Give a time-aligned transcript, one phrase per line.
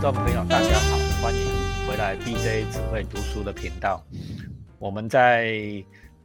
[0.00, 1.46] 听众朋友，大家好，欢迎
[1.86, 4.02] 回来 DJ 只会读书的频道。
[4.78, 5.62] 我们在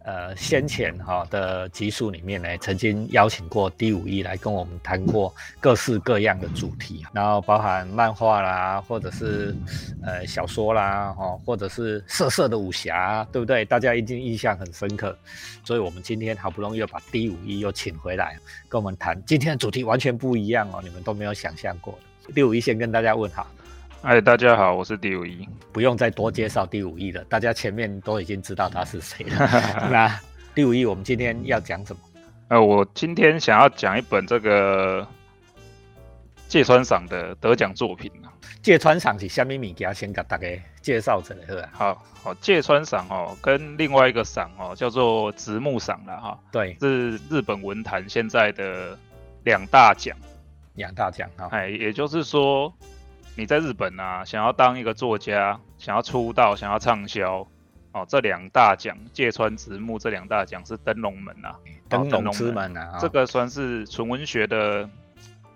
[0.05, 9.53] 呃先前哈的集数里面呢，曾经邀请过 D 五一来跟我们谈过各式各样的主题，然后包含漫画啦，或者是
[10.01, 13.65] 呃小说啦，哈，或者是色色的武侠，对不对？
[13.65, 15.13] 大家一定印象很深刻。
[15.65, 18.37] 所以我们今天好不容易又把 D 五一又请回来，
[18.69, 21.93] 跟我们谈今天的主题完全不一样哦，你们都没有想象过
[22.25, 22.31] 的。
[22.33, 23.45] D 五一先跟大家问好。
[24.07, 29.49] 嗨，大家好，我是第五一，不用再多介绍第五一了，大家前面都已经知道他是谁了。
[29.89, 30.21] 那
[30.53, 31.99] 第五一，我们今天要讲什么？
[32.49, 35.07] 呃，我今天想要讲一本这个
[36.47, 38.29] 芥川赏的得奖作品啊。
[38.61, 39.91] 芥川赏是虾米物件？
[39.95, 40.47] 先给大家
[40.83, 41.69] 介绍一下，是吧？
[41.73, 46.39] 好好，芥川赏哦，跟另外一个赏哦，叫做直木赏了哈。
[46.51, 48.95] 对，是日本文坛现在的
[49.45, 50.15] 两大奖，
[50.75, 51.49] 两大奖哈。
[51.51, 52.71] 哎，也就是说。
[53.37, 57.45] 你在日本啊，想要当一个作家，想要出道，想要畅销，
[57.91, 61.53] 哦，这两大奖，芥川直木这两大奖是灯笼门啊，
[61.89, 64.89] 灯笼之门啊，这个算是纯文学的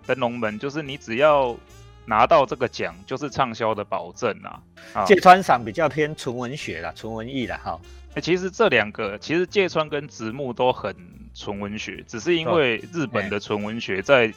[0.06, 1.56] 灯笼门，就是你只要
[2.04, 4.60] 拿到这个奖，就是畅销的保证啊。
[5.06, 7.80] 芥川赏比较偏纯文学啦，纯文艺啦，哈。
[8.14, 10.94] 哎，其实这两个，其实芥川跟直木都很
[11.32, 14.30] 纯文学，只是因为日本的纯文学在。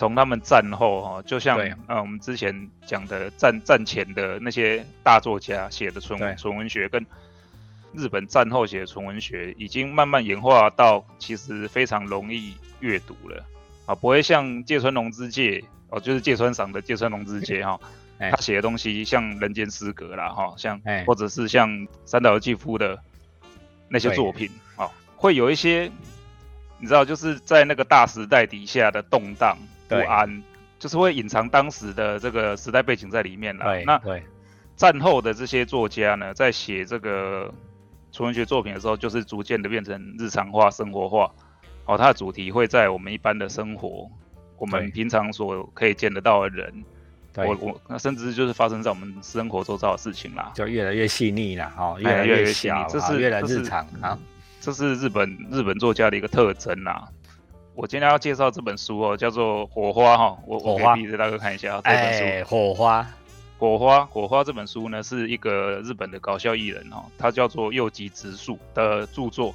[0.00, 7.04] 从他们战后哈，就像呃我们之前讲的战战前的那些大作家写的纯纯文学，跟
[7.92, 13.44] 日本战后写的纯文学，已经慢慢演化到其实非常容易阅读了。
[13.84, 17.78] 啊，不会像芥川龙之介哦，就是芥川赏的芥川龙之介哈，
[18.18, 22.98] 他写的东西像人间失格啦哈，像或者是像三岛由纪夫的
[23.90, 25.92] 那些作品啊，会有一些
[26.78, 29.58] 你知道就是在那个大时代底下的动荡。
[29.90, 30.42] 不安，
[30.78, 33.82] 就是会隐藏当时的这个时代背景在里面了。
[33.84, 34.22] 那对
[34.76, 37.52] 战后的这些作家呢，在写这个
[38.12, 41.30] 纯文学作品的时候，就是逐渐的变成日常化、生活化。
[41.86, 44.08] 哦，它的主题会在我们一般的生活，
[44.56, 46.84] 我们平常所可以见得到的人，
[47.34, 54.18] 我我那甚至就是发生在我们生活周遭的事情啦，就越来越细腻了，哈，越来越细腻，这是越来日常啊，
[54.60, 57.08] 这是日本日本作家的一个特征呐。
[57.80, 60.36] 我今天要介绍这本书哦，叫做《火花》哈。
[60.44, 62.24] 我我给鼻子大哥看一下这本书。
[62.24, 63.06] 哎，火花，
[63.56, 69.54] 火花，火花这本书呢，是一个日本的搞笑艺人哦，他叫做右吉直树的著作。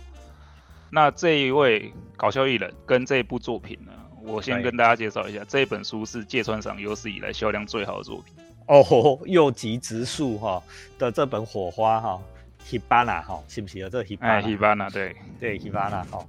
[0.90, 3.92] 那这一位搞笑艺人跟这部作品呢，
[4.24, 8.34] 我先跟大家介绍一下，这本书是芥川赏有史以来销量最好的作品。
[8.66, 10.64] 哦，右吉直树哈
[10.98, 12.20] 的这本《火花》哈
[12.68, 14.18] ，Hibana 哈，是不是有这 Hibana？
[14.22, 16.26] 哎，Hibana 对对，Hibana 哈。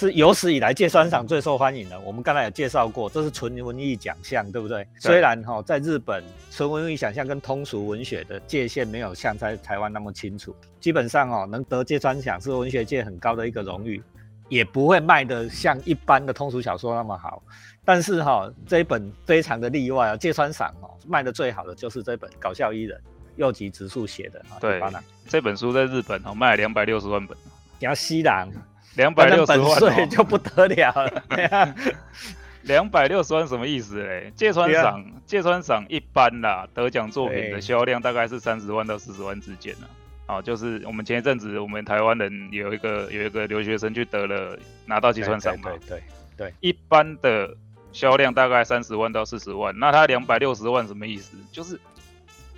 [0.00, 2.00] 是有史以来芥川赏最受欢迎的。
[2.00, 4.86] 我们刚才有介绍过，这是纯文艺奖项，对不对？
[4.98, 14.02] 虽然哈，在日本纯文艺奖项跟通俗文学的界限没有像在台湾那么清楚，基本上哦，能得芥川奖是文学界很高的一个荣誉，
[14.48, 17.42] 也不会卖的像一般的通俗小说那么好。
[17.84, 22.98] 但是哈，这一本非常的例外啊，芥川赏哦，卖的最好的就是这本搞笑艺人
[23.36, 24.42] 右吉直树写的。
[24.58, 24.80] 对，
[25.28, 27.36] 这本书在日本哦卖了两百六十万本，
[27.78, 28.48] 比较西朗。
[28.96, 31.24] 两百六十万就不得了了，
[32.62, 34.32] 两百六十万什么意思嘞？
[34.36, 39.86] 芥川赏，芥川赏一般啦，得奖作品的销量大概是三十万到四十万之间呢。
[40.26, 46.02] 啊，就是我们前一阵子，我们台湾人有一个有一个留学生去得了拿到芥川赏嘛，对对
[46.36, 47.56] 对，一般的
[47.92, 51.36] 销量大概三十万到四十万，那他两百六十万什么意思？
[51.50, 51.80] 就是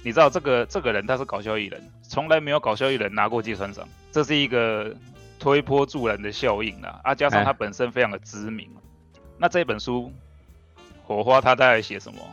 [0.03, 4.94] 你知道这个这个人他是搞笑艺人，从来没有搞笑艺人拿过芥川赏，这是一个。
[5.43, 8.71] 推波助澜的效应啦，啊，加上他本身非常的知名，
[9.37, 10.13] 那这本书
[11.05, 12.21] 《火花》他在写什么？《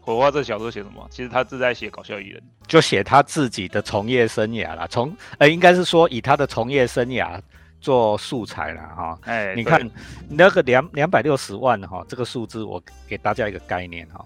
[0.00, 1.04] 火花》这小说写什么？
[1.10, 4.86] 其实他是在写搞笑艺人，就写他自己的从业生涯啦。
[4.86, 7.40] 从呃，应该是说以他的从业生涯
[7.80, 9.18] 做素材了哈。
[9.24, 9.90] 哎，你看
[10.28, 14.24] 那个两两百六十万哈，这个数字我给大家一个概念哈。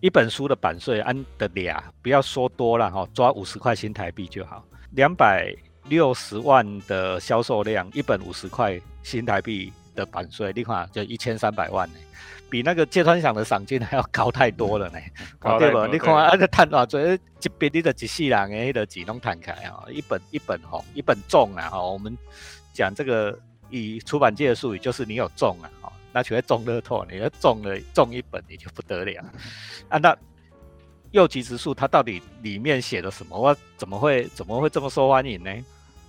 [0.00, 5.54] 一本书的版税按的俩，不要说多了哈，抓五十块新台币就好，两百。
[5.84, 11.94] 六十万的销售量，一本五十块新台币的版税，你看就一千三百万呢，
[12.48, 14.98] 比那个芥川奖的赏金还要高太多了呢，
[15.58, 15.86] 对不？
[15.88, 22.16] 你看啊，这赚偌多，一笔你的一世人的迄个钱拢摊开啊，一本一本吼，一本中啊，吼，我们
[22.72, 23.36] 讲这个
[23.68, 29.24] 以出版界的术语，就是你有中啊，吼，那就会中乐透，你要中了中一本，你就不得了
[29.88, 30.16] 啊，那。
[31.12, 33.38] 右吉直树，它到底里面写的什么？
[33.38, 35.50] 我怎么会怎么会这么受欢迎呢？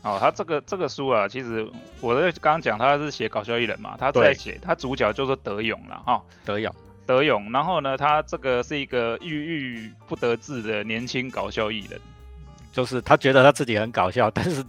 [0.03, 1.68] 哦，他这个这个书啊，其实
[2.00, 6.74] 我在刚刚讲他是写搞笑艺人嘛，他在写他主角就是德勇了哈，德勇，
[7.06, 12.00] 德德勇，然后呢，他这个是一个郁郁不得志的年轻搞笑艺人，
[12.71, 14.63] 就是他觉得他自己很搞笑，但是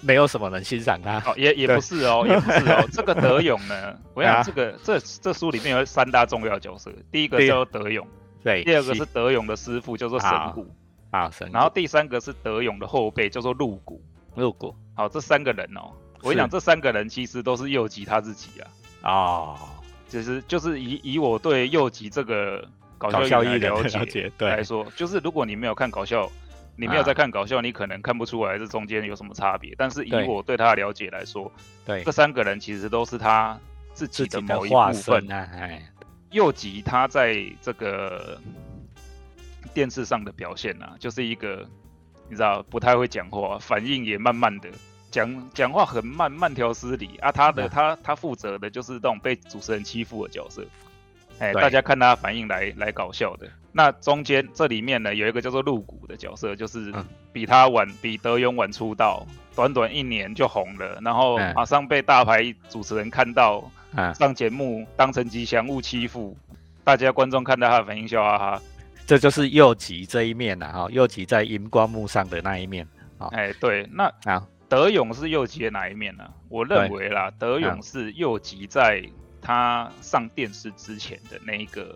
[0.00, 1.18] 没有什么人欣赏他。
[1.20, 2.84] 哦，也也不是哦，也不是哦。
[2.92, 8.06] 这个德勇呢， 我想这个这这书里面有三大重要角色，第一个叫德勇，
[8.44, 10.70] 对，第二个是德勇的师傅叫做神谷
[11.10, 14.00] 啊，神，然后第三个是德勇的后辈叫做鹿谷，
[14.36, 14.76] 鹿谷。
[14.94, 18.60] 好，这三个人哦，我跟你讲，这三个人其实都是右吉他自己
[19.02, 19.10] 啊。
[19.10, 19.58] 哦。
[20.06, 22.64] 其实就是以以我对右吉这个
[22.98, 26.30] 搞笑艺人了解来说，就是如果你没有看搞笑，
[26.76, 29.74] 你没有在看搞笑，你可能看不出来这中间有什么差别。
[29.76, 31.50] 但是以我对他的了解来说，
[31.84, 33.58] 对这三个人其实都是他
[33.92, 35.26] 自己的某一部分。
[35.32, 35.82] 哎，
[36.34, 38.40] 右吉他在这个
[39.72, 41.64] 电视上的表现啊，就是一个
[42.28, 44.68] 你知道不太会讲话，反应也慢慢的。
[45.12, 47.30] 讲讲话很慢，慢条斯理啊。
[47.30, 50.66] 他的他他负责的就是这种被主持人欺负的角色，
[51.38, 53.48] 哎，大家看他反应来来搞笑的。
[53.70, 56.92] 那中间这里面呢，有一个叫做露骨的角色，就是
[57.32, 63.70] 比他晚，比德勇晚出道，短短一年就红了，然后马上被大牌主持人看到，
[64.14, 66.36] 上节目当成吉祥物欺负
[66.82, 68.62] 大家，观众看到他的反应笑哈哈。
[69.06, 72.86] 这就是右吉这一面了哈，右吉在荧光幕上的那一面
[73.18, 73.28] 啊。
[73.32, 74.46] 哎，对，那啊。
[74.66, 76.24] 德勇是右吉的哪一面呢？
[76.48, 79.04] 我认为啦，德勇是右吉在
[79.40, 81.94] 他上电视之前的那一个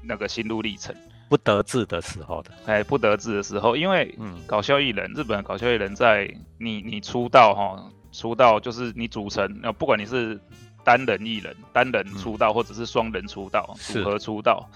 [0.00, 0.94] 那个心路历程，
[1.28, 2.52] 不得志的时候的。
[2.64, 10.40] 哎，不得志的时候，因为嗯，搞笑艺人，日本搞笑艺人，在你你出道哈，出道就是你组成，那不管你是
[10.88, 14.66] 单人艺人、单人出道，或者是双人出道、组合出道，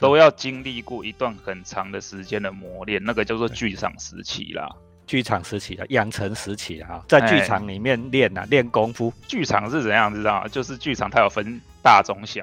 [0.00, 4.68] 都要经历过一段很长的时间的磨练，那个叫做剧场时期啦。
[5.06, 9.12] 剧场时期的养成时期哈，在剧场里面练啊，练功夫。
[9.28, 12.42] 剧场是怎样知道就是剧场它有分大、中、小，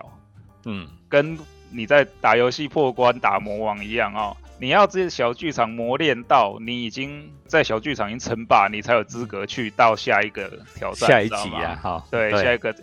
[0.64, 1.38] 嗯，跟
[1.70, 4.38] 你在打游戏破关打魔王一样哦。
[4.62, 11.10] 你要这些小剧场磨练到你已经在小剧场已经称霸，你才有资格去到下一个挑战。
[11.10, 12.76] 下一集啊，哈，对，下一个，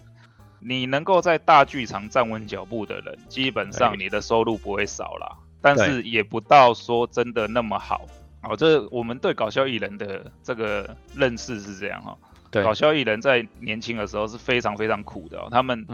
[0.68, 8.04] 你能够在大剧场站稳脚步的人，基本上你的收入不会少啦，但是也不到说真的那么好。
[8.42, 12.18] 哦，这我们对搞笑艺人的这个认识是这样哈。
[12.50, 15.46] 对，搞笑艺人在年轻的时候是非常非常苦的哦。
[15.52, 15.86] 他们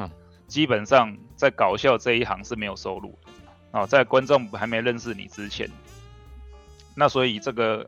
[0.47, 3.33] 基本上在搞笑这一行是没有收入的。
[3.73, 5.69] 哦，在观众还没认识你之前，
[6.95, 7.87] 那所以这个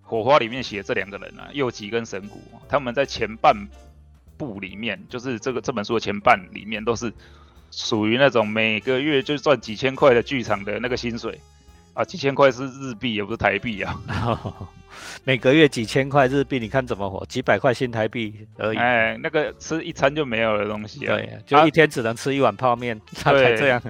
[0.00, 2.40] 火花里面写这两个人啊，右吉跟神谷，
[2.70, 3.54] 他们在前半
[4.36, 7.12] 部里面，就是这个这本书的前半里面，都是
[7.70, 11.40] 属于那种每个月就赚几千块的剧场的那个薪水。
[11.94, 13.98] 啊，几千块是日币，也不是台币啊。
[15.24, 17.24] 每个月几千块日币，你看怎么活？
[17.24, 18.76] 几百块新台币而已。
[18.76, 21.16] 哎，那个吃一餐就没有的东西啊。
[21.16, 23.82] 对，就一天只能吃一碗泡面， 他才这样。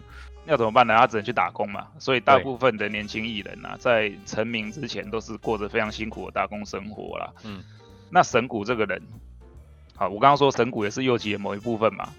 [0.46, 0.96] 要怎么办呢？
[0.96, 1.88] 他只能去打工嘛。
[1.98, 7.32] 所以大部分的年轻艺人啊，在成名之前都是过着非常辛苦的打工生活啦。
[7.42, 7.60] 嗯。
[8.08, 9.02] 那神谷这个人，
[9.96, 12.12] 好，我刚刚说神谷也是右吉的某一部分嘛。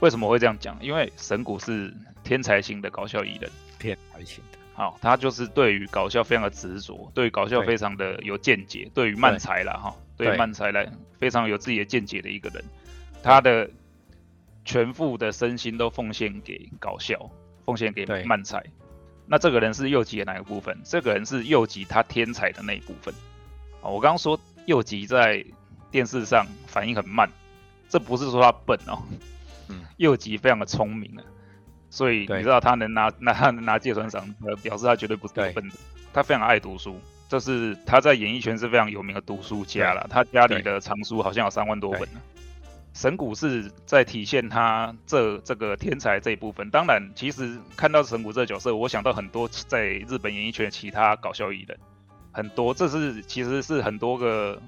[0.00, 0.76] 为什么会这样讲？
[0.82, 1.92] 因为神谷是
[2.22, 3.50] 天才型的搞笑艺人。
[3.78, 4.58] 天才型的。
[4.74, 10.86] 好，他就是对于搞笑非常的执着，对搞笑非常的有见解，对于漫才啦哈，对漫才来
[11.18, 12.62] 非常有自己的见解的一个人，
[13.22, 13.70] 他的
[14.64, 17.30] 全副的身心都奉献给搞笑，
[17.64, 18.62] 奉献给漫才。
[19.26, 20.76] 那这个人是右吉的哪个部分？
[20.84, 23.14] 这个人是右吉他天才的那一部分。
[23.80, 25.42] 啊，我刚刚说右吉在
[25.94, 27.30] 电视上反应很慢，
[27.88, 28.98] 这不是说他笨哦，
[29.68, 31.22] 嗯，右吉非常的聪明啊。
[31.88, 35.76] 所以你知道他能拿拿他能拿芥川赏，呃，表示他绝对不是笨的。
[36.12, 36.98] 他非常爱读书，
[37.28, 40.04] 这是他在演艺圈是非常有名的读书家了。
[40.10, 42.20] 他家里的藏书好像有三万多本呢。
[42.92, 46.68] 神谷是在体现他这这个天才这一部分。
[46.70, 51.78] 当然，其实看到神谷这个角色，我想到很多在日本演艺圈的其他搞笑艺人，
[52.32, 54.60] 很多这是其实是很多个，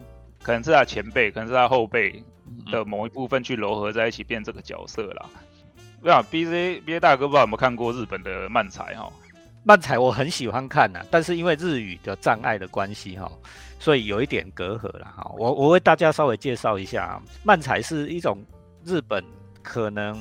[0.46, 2.22] 可能是他前辈，可能是他后辈
[2.70, 5.26] 的某一部分去糅合在一起变这个角色啦。
[6.00, 9.10] 对啊，B C B A 大哥不知道有没有看过日本的漫才哈？
[9.64, 13.28] 漫才我很喜欢看呐，但是因为日语的障碍的关系哈，
[13.80, 15.28] 所以有一点隔阂了哈。
[15.36, 18.38] 我我为大家稍微介绍一下，漫才是一种
[18.84, 19.24] 日本
[19.64, 20.16] 可能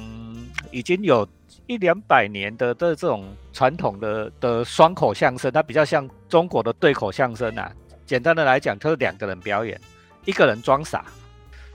[0.72, 1.28] 已经有
[1.68, 7.72] 一两百年的的这种传统的的双口相声，它比较像中国的对口相声啊。
[8.08, 9.80] 简单的来讲，就是两个人表演，
[10.26, 11.06] 一个人装傻。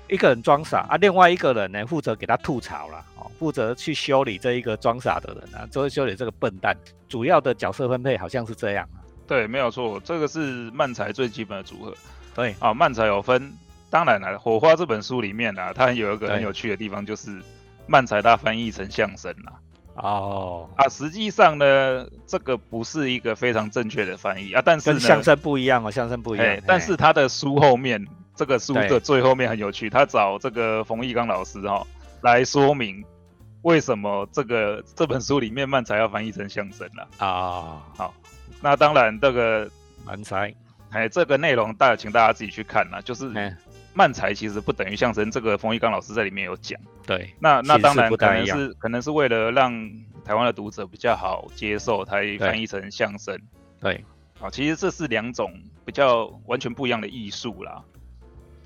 [0.08, 6.76] 一个人装傻啊，另外一个人呢负责给他吐槽了哦，负责去修理这一个装傻的人啊，就会修理这个笨蛋。
[7.08, 8.98] 主要的角色分配好像是这样啊。
[9.28, 11.94] 对，没有错，这个是漫才最基本的组合。
[12.34, 13.52] 对啊，漫才有分，
[13.88, 17.40] 当然了，《火花》这本书里面啊，它有一个很有趣的地方，就是
[17.86, 19.52] 漫才它翻译成相声啦。
[19.94, 26.60] 哦啊，实际上呢，这个不是一个非常正确的翻译啊，但是跟相声不一样哦，相声不一样。
[26.66, 28.04] 但是他的书后面，
[28.40, 31.86] 这个书的最后面很有趣，他找这个冯玉刚老师哈
[32.22, 33.04] 来说明
[33.60, 37.84] 为什么这个这本书里面漫才要翻译成相声了啊。
[37.94, 38.14] 好，
[38.62, 39.70] 那当然这个
[40.06, 40.54] 漫才，
[40.88, 43.30] 哎，这个内容大家请大家自己去看啦，就是。
[43.92, 46.80] 漫才其实不等于相声，这个冯玉刚老师在里面有讲。
[47.04, 49.72] 对，那那当然可能是可能是为了让
[50.24, 53.36] 台湾的读者比较好接受，才翻译成相声。
[53.80, 54.04] 对，
[54.40, 55.52] 啊，其实这是两种
[55.84, 57.82] 比较完全不一样的艺术啦。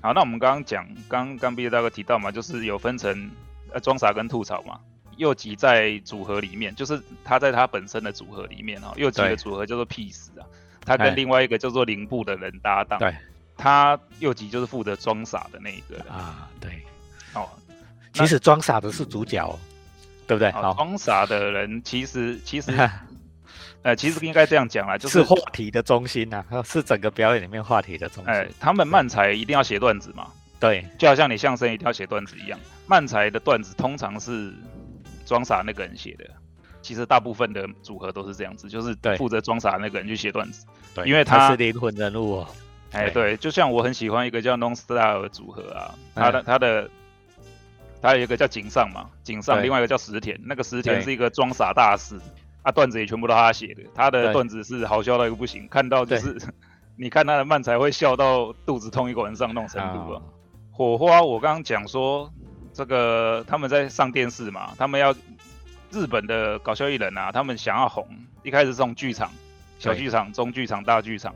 [0.05, 3.31] 好，那我们刚刚讲，刚刚毕业大哥提到嘛，就是有分成
[3.73, 4.79] 呃装傻跟吐槽嘛。
[5.17, 10.45] 右吉在组合里面，就是他在他本身的组合里面哈，右吉的组合叫做 Peace 啊，
[10.85, 12.99] 他跟另外一个叫做零部的人搭档。
[12.99, 13.15] 对。
[13.57, 16.83] 他右吉就是负责装傻的那一个啊，对，
[17.33, 17.49] 哦，
[18.13, 19.57] 其实装傻的是主角，
[20.27, 20.51] 对不对？
[20.51, 22.71] 装傻的人其实其实，
[23.85, 28.33] 呃，其实应该这样讲啦，就是话题的中心呐，是整个表演里面话题的中心。
[28.33, 30.25] 哎，他们漫才一定要写段子嘛，
[30.59, 34.51] 对，就好像你相声一定要写段子一样，漫才的段子通常是
[35.23, 36.25] 装傻那个人写的。
[36.81, 40.65] 其实大部分的组合都是这样子，就是负责装傻那个人去写段子，
[40.95, 42.47] 对，因为他是灵魂人物哦。
[42.91, 46.89] 哎，对，就像我很喜欢一个叫 Nonstyle 的组合啊，他的他的
[48.01, 52.19] 他有一个叫井上嘛，井上，另外一个叫石田，那个石田是一个装傻大师，
[52.65, 56.35] 啊，段子也全部都他写的，他的段子是好笑到一个不行，看到就是
[56.97, 60.21] 你看他的漫才会笑到肚子痛一个晚上那种程度啊。
[60.71, 62.29] 火花，我刚刚讲说
[62.73, 65.13] 这个他们在上电视嘛，他们要
[65.91, 68.05] 日本的搞笑艺人啊，他们想要红，
[68.43, 69.31] 一开始是从剧场、
[69.79, 71.33] 小剧场、中剧场、大剧场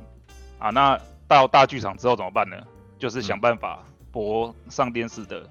[0.57, 0.99] 啊，那。
[1.29, 2.57] 到大剧场之后怎么办呢？
[2.97, 5.47] 就是想办法博上电视的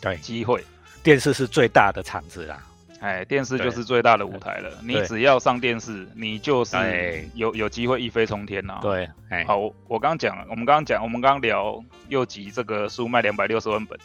[0.00, 0.64] 对机会。
[1.02, 2.58] 电视是最大的场子啦，
[3.00, 4.70] 哎，电视就是最大的舞台了。
[4.82, 8.78] 你只要上电视，你就是有有机会一飞冲天呐。
[8.80, 9.06] 对，
[9.46, 13.98] 好，我我刚刚讲，我们刚刚讲，我们刚刚聊右吉这个书卖两百六十万本，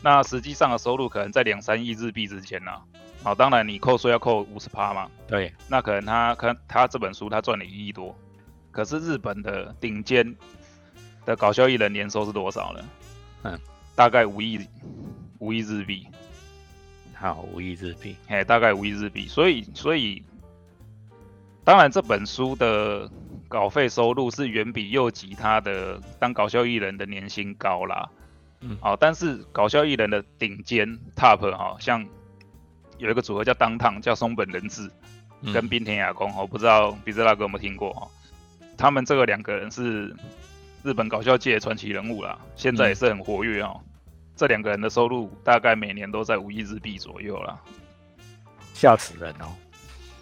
[0.00, 2.80] 那实际上的收入可能在两三亿日币之间呐。
[3.24, 5.10] 好，当然你扣税要扣五十趴嘛。
[5.26, 8.16] 对，那可能他可能他这本书他赚了一亿多。
[8.70, 10.36] 可是日本的顶尖
[11.26, 12.84] 的搞笑艺人年收是多少呢？
[13.42, 13.58] 嗯，
[13.96, 14.64] 大概五亿
[15.38, 16.06] 五亿日币。
[17.20, 19.28] 好，五亿日币，哎，大概五亿日币。
[19.28, 20.22] 所以，所以，
[21.62, 23.10] 当然这本书的
[23.46, 28.08] 稿费收入是远比右吉他的当搞笑艺人的年薪高啦。
[28.60, 32.06] 嗯，好，但是搞笑艺人的顶尖 top 哈，像
[32.96, 34.90] 有一个组合叫当烫，叫松本人志
[35.52, 38.08] 跟滨田雅公，我不知道比兹大哥有没有听过哈。
[38.78, 40.16] 他们这个两个人是
[40.82, 43.78] 日本搞笑界传奇人物啦，现在也是很活跃哦。
[44.40, 47.60] 这两个人的收入大概每年都在五亿日币左右啦，
[48.72, 49.52] 吓死人哦！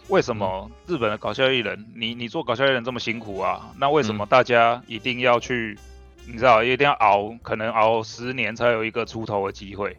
[0.09, 3.73] 为什么日本的搞笑艺人，你你做搞笑艺人这么辛苦啊？
[3.79, 5.79] 那为什么大家一定要去？
[6.27, 9.97] 你知道，一定要熬，可能熬十年才有一个出头的机会。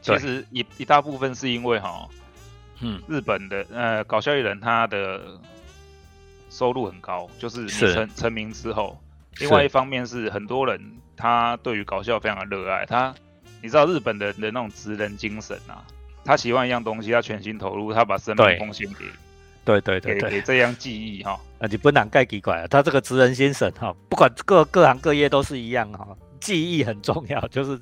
[0.00, 2.08] 其实一一大部分是因为哈，
[2.80, 5.20] 嗯，日本的呃搞笑艺人他的。
[6.48, 8.98] 收入很高，就是你成成名之后。
[9.40, 10.80] 另外一方面是很多人
[11.14, 13.14] 他对于搞笑非常的热爱，他
[13.62, 15.84] 你知道日本人的那种职人精神啊，
[16.24, 19.04] 他喜欢一样东西，他全心投入，他把生命奉献给，
[19.64, 21.40] 对对对对给这样记忆哈。
[21.58, 26.06] 啊，你不难盖奇怪啊，他这个职人精神哈，不管各各行各业都是一样哈，
[26.40, 27.80] 记忆很重要，就是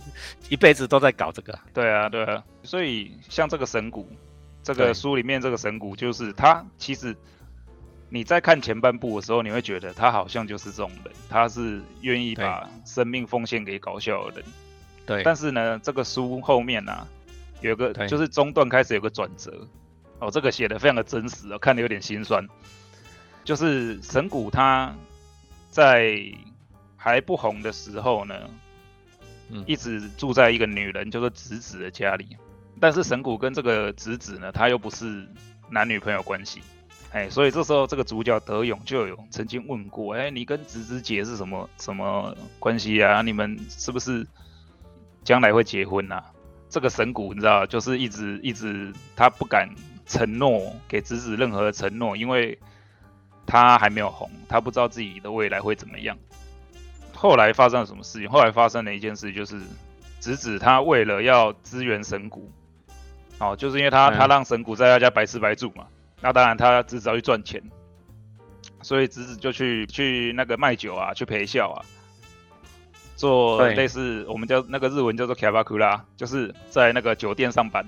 [0.48, 1.58] 一辈子都在搞这个。
[1.72, 4.08] 对啊，对啊，所以像这个神谷，
[4.62, 7.14] 这个书里面这个神谷，就是他其实。
[8.10, 14.44] 你在看前半部的时候，你会觉得他好像就是这种人，他是愿意把生命奉献给搞笑的人。
[15.06, 15.22] 对。
[15.22, 17.06] 但是呢，这个书后面呢，
[17.60, 19.66] 有个就是中段开始有个转折，
[20.18, 22.46] 哦，这个写的非常的真实哦，看的有点心酸。
[23.44, 24.94] 就是神谷他
[25.70, 26.18] 在
[26.96, 28.34] 还不红的时候呢，
[29.50, 32.36] 嗯，一直住在一个女人叫做直子的家里，
[32.80, 35.28] 但是神谷跟这个直子呢，他又不是
[35.68, 36.62] 男女朋友关系。
[37.12, 43.22] 哎，所以这时候这个主角德勇就有曾经问过，哎，你跟直子姐是什么什么关系啊？
[43.22, 44.26] 你们是不是
[45.24, 46.22] 将来会结婚呐？
[46.68, 49.68] 这个神谷你知道，就是一直一直他不敢
[50.06, 52.58] 承诺给侄子任何的承诺，因为
[53.46, 56.16] 他还没有红，他不知道自己的未来会怎么样。
[57.14, 58.28] 后来发生了什么事情？
[58.28, 59.60] 后来发生了一件事，就是
[60.20, 62.50] 侄子他为了要支援神谷，
[63.38, 65.86] 哦，就是因为他他让神谷在他家白吃白住嘛。
[66.20, 67.62] 那当然，他侄子要去赚钱，
[68.82, 71.84] 所以侄子就去去那个卖酒啊，去陪笑啊，
[73.16, 77.84] 做类似我们叫那个日文叫做 k a b a k u r a 就是在那个酒店上班，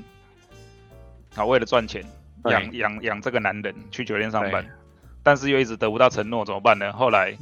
[1.35, 2.05] 啊，为了赚钱
[2.45, 4.65] 养养养这个男人去酒店上班，
[5.23, 6.93] 但是又一直得不到承诺，怎么办呢？
[6.93, 7.37] 后来，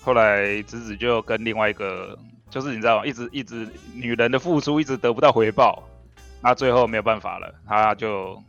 [0.00, 3.06] 后来子子就跟另外一个，就是你知道吗？
[3.06, 5.82] 一直一直女人的付出一直得不到回报，
[6.40, 8.42] 那最后没有办法了，他就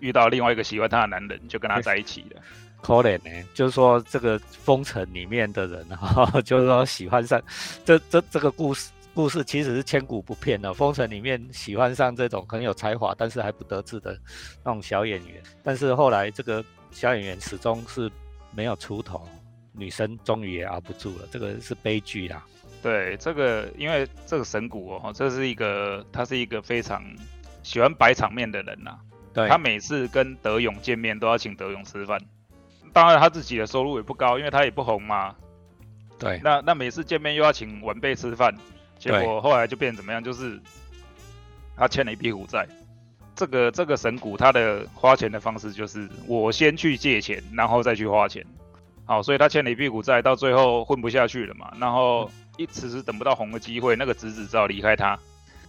[0.00, 2.42] 遇到另外一个喜欢他的男人，就跟他在一起了。
[2.86, 7.42] 可怜呢，就是说这个封城里面的人 哈，就是说喜欢上
[7.84, 8.92] 这这这个故事。
[9.12, 10.74] 故事其实是千古不变的。
[10.74, 14.14] 封神里面喜欢上这种很有才华，但是还不得志的
[14.62, 18.10] 那种小演员，但是后来这个小演员始终是
[18.54, 19.26] 没有出头，
[19.72, 22.44] 女生终于也熬不住了，这个是悲剧啦。
[22.82, 27.02] 对，这个因为这个神谷哦，这是一个他是一个非常
[27.62, 28.98] 喜欢摆场面的人呐。
[29.32, 32.20] 对，他每次跟德勇见面都要请德勇吃饭，
[32.96, 35.34] 当然他自己的收入也不高，因为他也不红嘛。
[36.18, 38.56] 对，那那每次见面又要请晚辈吃饭。
[38.98, 40.24] 结果后来就变怎么样？
[40.24, 40.58] 就是
[41.76, 42.66] 他欠了一屁股债。
[43.34, 48.42] 这个这个神谷他的花钱的方式就是我先去借钱，然后再去花钱。
[49.04, 51.70] 好，所以他欠了一屁股债，到最后混不下去了嘛。
[51.78, 55.18] 然后一迟迟等不到红的机会，那个侄子只好离开他。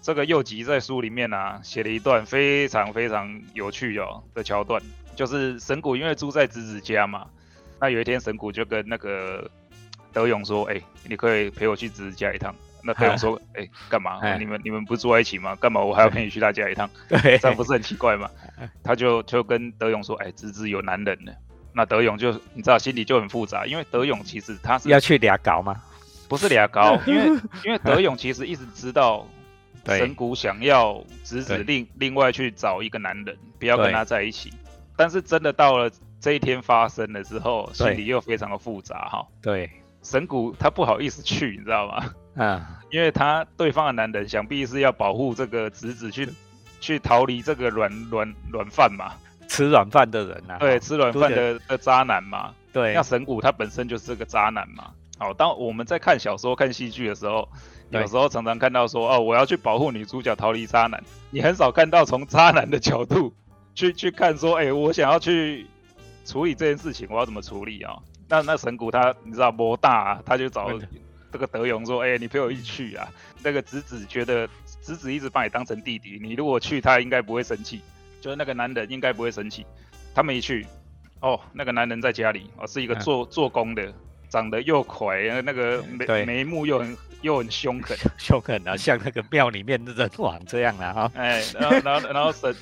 [0.02, 4.82] 这个右吉在书里面呢写了一段非常非常有趣哦的桥段，
[5.18, 7.28] 就是神谷因为住在侄子家嘛，
[7.82, 9.50] 那有一天神谷就跟那个
[10.14, 14.20] 德勇说：“哎，你可以陪我去侄子家一趟。”那德勇说：“哎，干嘛？
[14.38, 15.56] 你们你们不住在一起吗？
[15.56, 16.90] 干嘛我还要陪你去他家一趟？
[17.10, 18.30] 这样不是很奇怪吗？”
[18.84, 21.34] 他就就跟德勇说：“哎，侄子有男人了。”
[21.74, 25.76] 那德勇就你知道心里就很复杂，因为德勇其实他是要去俩搞吗？
[26.30, 27.26] 不是俩搞，因为
[27.66, 29.28] 因为德勇其实一直知道
[29.86, 34.54] 神谷想要侄子另另外去找一个男人，不要跟他在一起。
[34.98, 35.90] 但是真的到了
[36.20, 39.26] 这一天发生了之后，心里又非常的复杂哈。
[39.42, 39.70] 对，
[40.04, 42.04] 神谷他不好意思去，你知道吗？
[42.36, 42.62] 嗯，
[42.92, 46.28] 因为他对方的男人想必是要保护这个侄子去
[46.80, 49.14] 去逃离这个软软软饭嘛，
[49.48, 54.92] 吃软饭的人呐，对，吃软饭的的渣男嘛，对，那神谷他本身就是个渣男嘛。
[55.20, 57.50] 好，当我们在看小说、看戏剧的时候，
[57.90, 63.34] 有时候常常看到说，哦，我要去保护女主角逃离渣男，你很少看到从渣男的角度
[63.78, 65.68] 去去看说，哎，我想要去
[66.26, 67.96] 处理这件事情，我要怎么处理啊？
[68.28, 70.68] 那那神谷他你知道魔大，啊他就找。
[71.30, 73.08] 这个德勇说：“哎，你陪我一起去啊！
[73.44, 74.48] 那个子子觉得
[74.80, 77.82] 子子一直把你当成弟弟，你如果去，他应该不会生气。
[78.22, 79.66] 就是那个男人应该不会生气。
[80.16, 80.66] 他们一去，
[81.20, 83.94] 哦，那个男人在家里，哦，是一个做做工的，
[84.30, 91.12] 长得又快，那个眉眉目又很又很凶狠，凶狠啊，像那个庙里面的人王这样啊哈。
[91.16, 92.56] 哎，然后然后然后神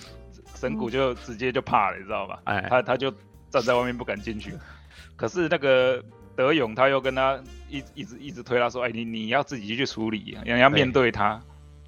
[0.56, 2.40] 神谷就直接就怕了，你知道吧？
[2.46, 3.12] 哎，他他就
[3.50, 4.54] 站在外面不敢进去。
[5.16, 6.04] 可是那个。”
[6.36, 11.42] 德勇他又跟他一一直一直推他说，哎，你你要自己去处理，你要面对他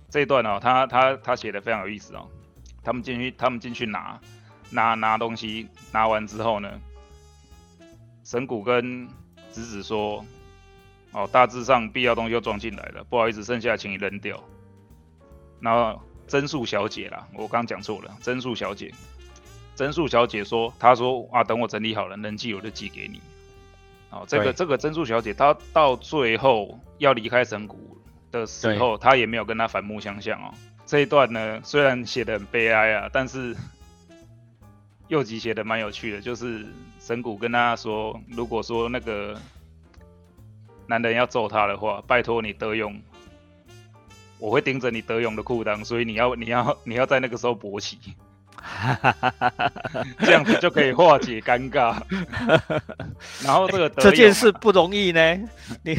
[0.10, 2.30] 这一段哦，他他他写的非常有意思哦。
[2.82, 4.18] 他们进去，他们进去拿
[4.70, 6.80] 拿拿东西，拿完之后呢，
[8.24, 9.06] 神谷跟
[9.50, 10.24] 子子说，
[11.12, 14.42] 哦，大致上必要东西又装进来了，不好意思，剩下请你扔掉。
[15.60, 18.94] 然后真树小姐啦，我刚讲错了，真树小姐，
[19.76, 23.22] 真树小姐说，她说啊，等我整理好了，能寄我就寄给你。
[24.10, 27.98] 哦，这个这个珍珠小姐，她到最后要离开神谷
[28.32, 30.54] 的时候，她也没有跟他反目相向哦。
[30.86, 33.56] 这一段呢，虽然写的很悲哀啊，但是
[35.10, 36.66] 右吉写的蛮有趣的，就是
[37.00, 39.38] 神谷跟他说，如果说那个
[40.88, 42.98] 男人要揍他的话，拜托你德勇，
[44.40, 47.98] 我会盯着你德勇的裤裆，所以你要你要你要在那个时候勃起。
[50.20, 51.96] 这样子就可以化解尴尬。
[53.44, 55.38] 然后这个这件事不容易呢，
[55.84, 55.96] 你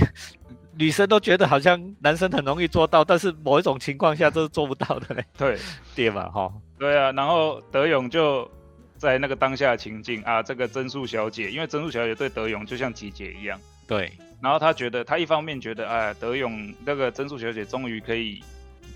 [0.77, 5.25] 女生都觉得好像男生很容易做到，但是某一种情况下都是做不到的嘞。
[5.37, 5.57] 对，
[5.95, 6.53] 对嘛，哈。
[6.79, 8.49] 对啊，然后德勇就
[8.97, 13.59] 在那个当下情境啊，这个真树小姐，因为真树小姐对德勇就像姐姐一样。
[13.89, 14.13] 对。
[14.41, 18.41] 然后他觉得，他一方面觉得，哎，德勇那个曾树小姐终于可以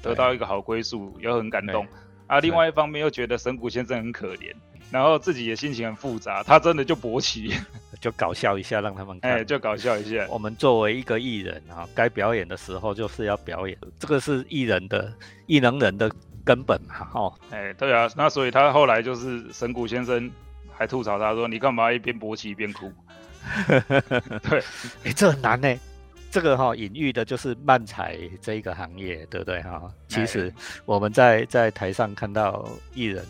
[0.01, 1.85] 得到一个好归宿，也很感动。
[2.29, 4.55] 啊，另外一方面又觉得神谷先生很可怜，
[4.93, 7.53] 然后自己也心情很复杂，他真的就勃起，
[8.01, 10.25] 就搞笑一下让他们看，哎，就搞笑一下。
[10.31, 15.13] 我们作为一个艺人啊，该表演的时候就是要表演，这个是艺人的
[15.47, 16.09] 艺能人的
[16.45, 20.31] 根本嘛，哦，哎，对啊，那所以他后来就是神谷先生
[20.73, 22.93] 还吐槽他说，你干嘛一边勃起一边哭？
[24.49, 24.63] 对，
[25.05, 25.75] 哎，这很难呢。
[26.31, 29.83] 这个哈隐喻的就是漫才这一个行业，对不对哈？
[30.09, 30.51] 其实
[30.87, 33.23] 我们在在台上看到艺人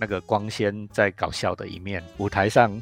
[0.00, 2.72] 那个光鲜在搞笑的一面，舞台上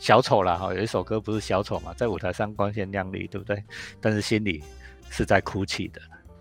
[0.00, 3.62] 小丑啦哈，有一首歌不是小丑嘛，在舞台上光鲜亮丽，对不对？
[4.00, 4.60] 但是心里
[5.08, 6.00] 是在哭泣的。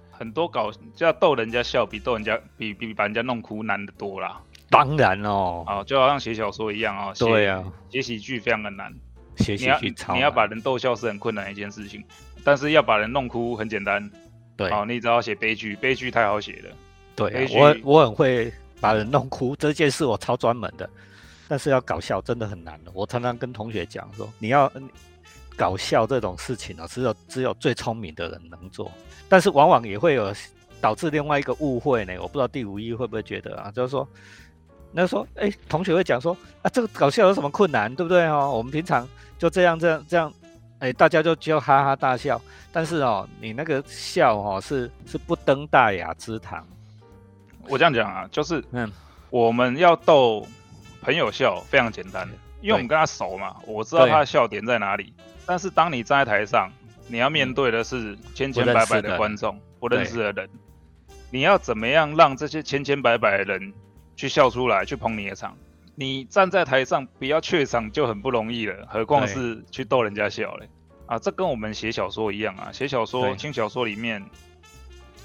[0.09, 4.41] 很多搞就要逗人家笑，比逗人家比比把人家弄哭难得多啦。
[4.71, 7.13] 当然哦，啊，就好像写小说一样哦。
[7.19, 8.91] 对啊，写喜剧非常的难。
[9.37, 12.03] 写喜剧超你要把人逗笑是很困难的一件事情，
[12.43, 14.09] 但是要把人弄哭很简单。
[14.55, 16.75] 对，哦，你只要写悲剧，悲剧太好写了。
[17.15, 20.89] 对，我我很会把人弄哭，这件事我超专门的。
[21.47, 22.91] 但是要搞笑真的很难的。
[22.93, 24.71] 我常常跟同学讲说，你要
[25.55, 28.91] 搞笑这种事情呢，只有只有最聪明的人能做。
[29.27, 30.33] 但是往往也会有
[30.79, 32.13] 导致另外一个误会呢。
[32.19, 34.07] 我不知道第五一会不会觉得啊，就是说，
[34.93, 38.51] 那说，哎，同学会讲说，啊，这个搞笑有什么困难，对不对哦？
[38.55, 40.33] 我们平常就这样这样这样，
[40.79, 42.39] 哎，大家就就哈哈大笑。
[42.71, 46.65] 但是哦，你那个笑哦，是是不登大雅之堂。
[47.67, 48.91] 我这样讲啊，就是嗯，
[49.29, 50.47] 我们要逗。
[51.05, 52.25] 朋友笑非常简单，
[52.61, 55.13] 因为我们跟他熟嘛，我知道他的笑点在哪里。
[55.45, 56.71] 但是当你站在台上，
[57.09, 60.49] 你要面对的是千千百百的观众，不认识的人，
[61.29, 63.73] 你要怎么样让这些千千百百的人
[64.15, 65.57] 去笑出来，去捧你的场？
[65.95, 70.67] 你站在台上不要怯场就很不容易了，何况是去逗人家笑嘞？
[71.05, 74.23] 啊，这跟我们写小说一样啊，写小说轻小说里面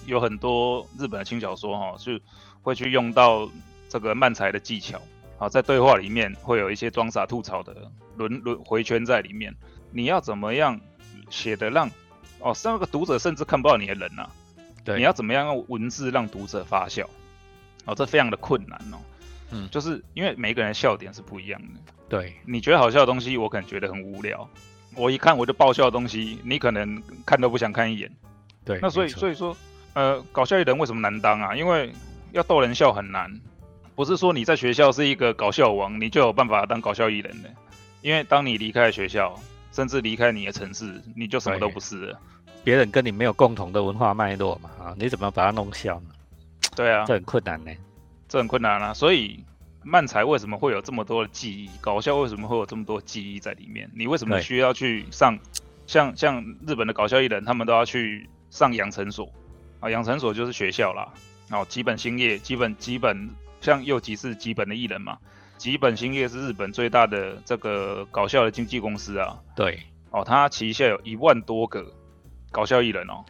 [0.07, 2.21] 有很多日本的轻小说哈，是
[2.63, 3.49] 会去用到
[3.89, 5.01] 这个漫才的技巧。
[5.39, 9.55] 好，在对话里面会有一些装傻吐槽的轮轮回圈在里面。
[9.91, 10.79] 你要怎么样
[11.31, 11.89] 写的让
[12.41, 14.29] 哦，那个读者甚至看不到你的人呐？
[14.85, 17.09] 对，你要怎么样用文字让读者发笑？
[17.89, 18.99] 哦，这非常的困难哦。
[19.51, 21.81] 嗯，就是因为每个人笑点是不一样的。
[22.09, 24.49] 对，你觉得好笑的东西，我可能觉得很无聊。
[24.95, 28.11] 我一看我就爆笑的东西，你可能看都不想看一眼。
[28.65, 29.57] 对，那所以所以说，
[29.95, 31.57] 呃，搞笑艺人为什么难当啊？
[31.57, 31.93] 因为
[32.33, 33.33] 要逗人笑很难。
[33.95, 37.51] 不是说你在学校是一个搞笑王，你就有办法当搞笑艺人的。
[38.01, 39.35] 因为当你离开学校，
[39.73, 42.21] 甚至离开你的城市，你就什么都不是了。
[42.63, 46.11] 别人跟你没有共同的文化脉络嘛，啊，你怎么把它弄笑呢？
[46.77, 47.71] 对啊，这很困难呢，
[48.29, 48.95] 这很困难啊。
[48.95, 49.45] 所以
[49.83, 51.71] 漫才为什么会有这么多的记忆？
[51.81, 53.91] 搞笑为什么会有这么多记忆在里面？
[53.95, 55.39] 你为什么需要去上
[55.87, 59.33] 像像日本的搞笑艺人，他们都要去上养成所
[59.81, 59.91] 啊？
[59.91, 61.13] 养成所就是学校啦。
[61.51, 63.31] 哦，基本兴业，基本基本。
[63.61, 65.19] 像又吉是基本的艺人嘛，
[65.57, 69.37] 基本兴业是日本最大的这个搞笑的经纪公司啊。
[69.57, 71.85] 对，哦，他旗下有一万多个
[72.53, 73.25] 搞笑艺人哦。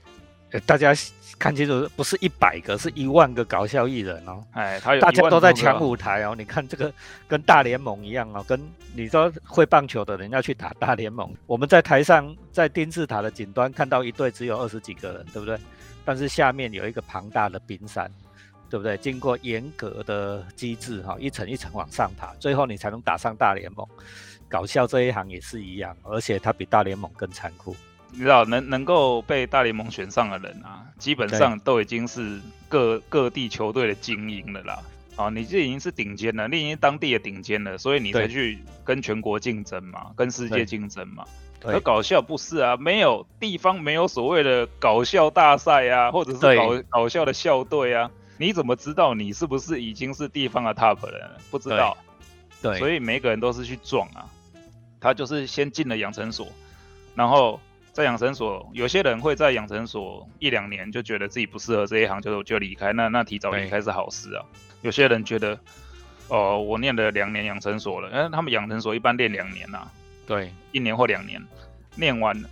[0.65, 0.95] 大家
[1.39, 4.43] 看清楚，不是一百个，是一万个搞笑艺人哦。
[4.53, 6.35] 哎，他有大家都在抢舞台哦。
[6.37, 6.93] 你看这个
[7.27, 8.61] 跟大联盟一样哦，跟
[8.95, 15.59] 你说会棒球的人要去打大联盟，我们在台上在金字塔的顶端看到一队只有二十几个人，对不对？
[16.05, 18.11] 但是下面有一个庞大的冰山。
[18.71, 18.99] 对不对？
[18.99, 23.87] 经过严格的机制，哈，一层一层往上爬，最后你才能打上大联盟。
[24.47, 27.75] 搞笑这一行也是一样，而且它比大联盟更残酷。
[28.11, 34.79] 你知道，能能够被大联盟选上的人啊，基本上都已经是各各地球队的精英了啦。
[35.17, 41.25] 啊，你这已经是顶尖了，你已经当地的顶尖了，所以你才去跟全国竞争嘛，跟世界竞争嘛。
[41.65, 48.09] 而搞笑不是啊，没有地方没有所谓的搞笑大赛啊，或者是搞搞笑的校队啊。
[48.37, 51.37] 你怎么知道你是不是已经是地方的 top 了？
[51.51, 51.99] 不知道，
[52.63, 54.25] 对，所以每个人都是去撞啊。
[55.01, 56.47] 他就是先进了养成所，
[57.17, 57.61] 然后
[57.99, 62.93] 在养成所，有些人会在养成所一两年就觉得自己不适合这一行，就就离开。
[62.93, 64.45] 那那提早离开是好事啊。
[64.83, 65.59] 有些人觉得，
[66.29, 69.89] 哦，我念了两年养成所了，哎，他们养成所一般练两年呐，
[70.29, 71.45] 对，一年或两年，
[71.97, 72.49] 念完了，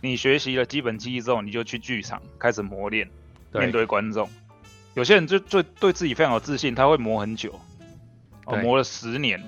[0.00, 3.10] 你学习了基本技艺之后，你就去剧场开始磨练，
[3.52, 4.30] 面对观众。
[4.94, 7.60] 有些人就就对自己非常有自信，他会磨很久，
[8.44, 9.42] 哦，磨了十年，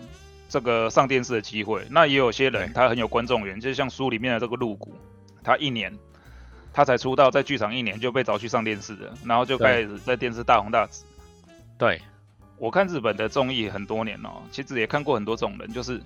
[0.49, 1.87] 这个上电视的机会。
[1.89, 4.93] 那也有些人他很有观众缘，就像书里面的这个露骨，
[5.47, 5.97] 他一年
[6.73, 11.05] 他才出道，在剧场一年就被找去上电视了，然后就开始在电视大红大紫。
[11.79, 12.03] 对，
[12.59, 16.03] 我看日本的综艺很多年哦，其实也看过很多这种人，就是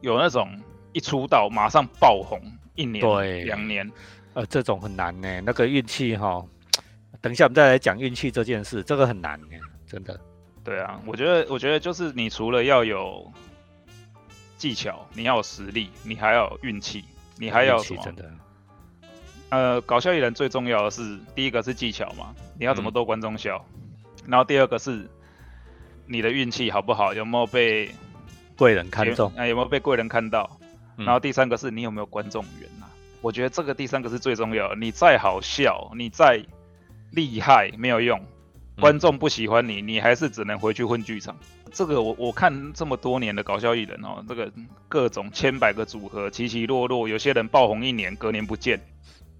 [0.00, 0.58] 有那种
[0.94, 2.40] 一出道马上爆红
[2.74, 3.04] 一年、
[3.44, 3.88] 两年，
[4.32, 6.42] 呃，这种很难呢，那个运气哈。
[7.20, 9.46] 等一下，我们再来讲运气这件事，这个很难呢，
[9.86, 10.18] 真的。
[10.64, 13.30] 对啊，我觉得，我觉得就是你除了要有
[14.56, 17.04] 技巧，你要有实力，你还要运气，
[17.40, 18.02] 你还要什么？
[18.04, 18.30] 真的。
[19.48, 23.64] 呃，搞笑艺人最重要的是，第一个是技巧嘛，你要怎么逗观众笑，
[24.26, 25.08] 然后第二个是
[26.06, 27.90] 你的运气好不好，有没有被
[28.56, 29.32] 贵人看中？
[29.36, 30.48] 啊，有没有被贵人看到？
[30.96, 32.86] 然后第三个是你有没有观众缘啊？
[33.22, 34.76] 我觉得这个第三个是最重要的。
[34.76, 36.44] 你再好笑，你再
[37.10, 38.22] 厉害没有用，
[38.80, 41.36] 观众不喜欢你，你还是只能回去混剧场。
[41.70, 44.50] 这个我我看这么多年的搞笑艺人哦，这个
[44.88, 48.80] 各种千百个组合起起落落，有些人爆红一年，隔年不见，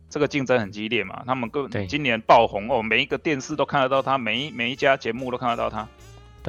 [0.09, 1.22] 这个竞争很激烈嘛。
[1.26, 5.88] 他们各今年爆红哦，每一个电视都看得到他，每一每一家节目都看得到他。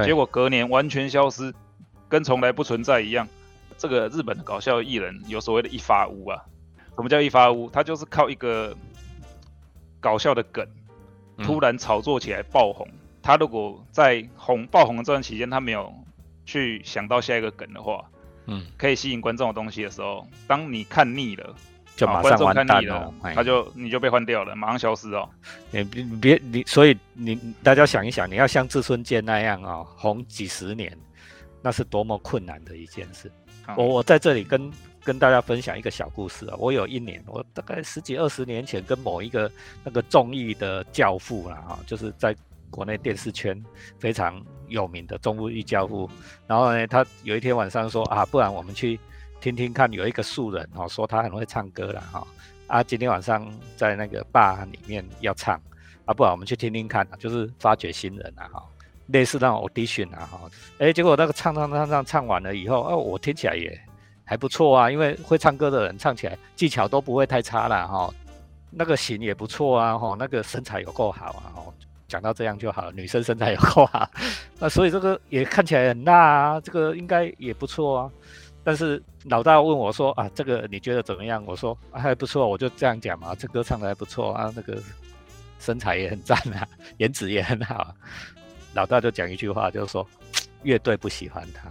[0.03, 1.53] 结果隔年完全消失，
[2.07, 3.27] 跟从来不存在一样。
[3.77, 6.43] 这个日本的搞笑艺人有所谓的一发屋啊，
[6.95, 7.69] 什么叫一发屋？
[7.71, 8.75] 他就是靠一个
[9.99, 10.67] 搞笑的梗，
[11.43, 12.87] 突然炒作起来爆红。
[13.21, 15.93] 他如果在红爆红的这段期间，他没有
[16.45, 18.03] 去想到下一个梗的话，
[18.47, 21.55] 嗯，可以吸引观众的东西的时候，当你看腻了。
[21.93, 25.29] 就马上完蛋了，他就你就被换掉了，马上消失哦。
[25.69, 25.83] 你
[26.19, 30.97] 别你，所以你大家想一想，你要像志村健那样啊，红几十年，
[31.61, 33.29] 那是多么困难的一件事。
[33.75, 34.71] 我我在这里跟
[35.03, 36.55] 跟大家分享一个小故事啊。
[36.57, 39.51] 我有一年，我大概十几二十年前，跟某一个
[39.83, 42.35] 那个综艺的教父啦，哈，就是在
[42.69, 43.61] 国内电视圈
[43.99, 46.09] 非常有名的综艺教父。
[46.47, 48.99] 然后呢，他有一天晚上说啊，不然我们去。
[49.41, 52.27] 听听看，有一个素人哦，说他很会唱歌了哈
[52.67, 55.59] 啊，今天晚上在那个坝里面要唱
[56.05, 58.63] 啊，不然我们去听听看，就是发掘新人啊哈，
[59.07, 60.41] 类似那种 audition 啊哈，
[60.77, 63.75] 哎，结果那个唱唱唱唱唱完了以后，哦，我听起来也
[64.31, 68.09] 还不错啊，因为会唱歌的人唱起来技巧都不会太差了哈，
[68.69, 71.61] 那个型也不错啊哈，那个身材有够好啊哈，
[72.07, 74.09] 讲到这样就好，女生身材有够好，
[74.57, 78.11] 那所以这个也看起来很辣啊，这个应该也不错啊。
[78.63, 84.81] 但是老大问我说：“啊，这个你觉得怎么样？”我说：“还不错。”我就这样讲嘛，这歌唱的还不错啊，那个
[85.59, 86.65] 身材也很赞啊，
[86.99, 87.93] 颜值也很好。
[88.73, 90.07] 老大就讲一句话，就是说
[90.63, 91.67] 乐队不喜欢他。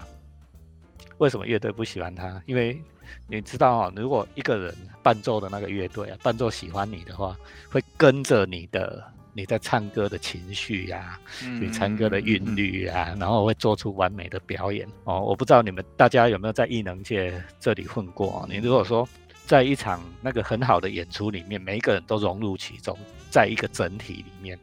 [1.21, 2.43] 为什么乐队不喜欢他？
[2.47, 2.83] 因为
[3.27, 7.37] 你知道啊，如果一个人伴奏的那个乐队啊，伴奏喜欢你的话，
[7.71, 9.03] 会跟着你的。
[9.33, 11.17] 你在唱歌的情绪呀，
[11.61, 15.21] 你唱歌的韵律呀，然后会做出完美的表演哦。
[15.21, 18.45] 我不知道你们大家有没有在艺能界这里混过？
[18.51, 19.09] 你如果说
[19.47, 22.99] 在一场那个很好的演出里面，每一个人都融入其中，
[23.31, 24.59] 在一个整体里面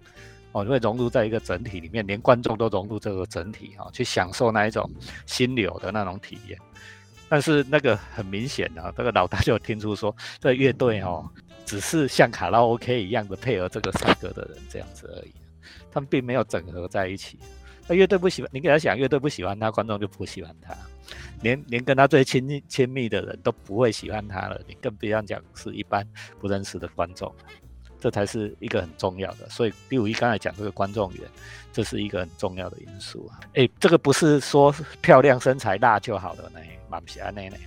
[0.60, 4.90] 哦，会融入在一个整体里面，连观众都融入这个整体哦，去享受那一种
[5.26, 6.58] 心流的那种体验。
[7.30, 11.30] 但是那个很明显的，这个老大就听出说，这乐队哦。
[11.66, 15.34] 只是像卡拉 OK 一样的配合这个唱歌的人这样子而已，
[15.92, 17.38] 他们并没有整合在一起。
[17.90, 20.74] 那乐队不喜欢你给他讲，乐队不喜欢他，观众就不喜欢他，
[21.42, 26.08] 连连跟他最亲亲密的人都不会喜欢他了，你更不要讲是一般
[26.40, 27.36] 不认识的观众。
[28.00, 29.50] 这才是一个很重要的。
[29.50, 31.24] 所以第五一刚才讲这个观众缘，
[31.72, 33.40] 这是一个很重要的因素啊。
[33.56, 37.58] 哎，这个不是说漂亮身材大就好了呢，蛮喜欢那呢。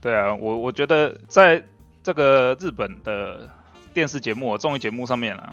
[0.00, 1.62] 对啊，我我觉得在。
[2.02, 3.46] 这个日本的
[3.92, 5.52] 电视节目、综艺节目上面啊，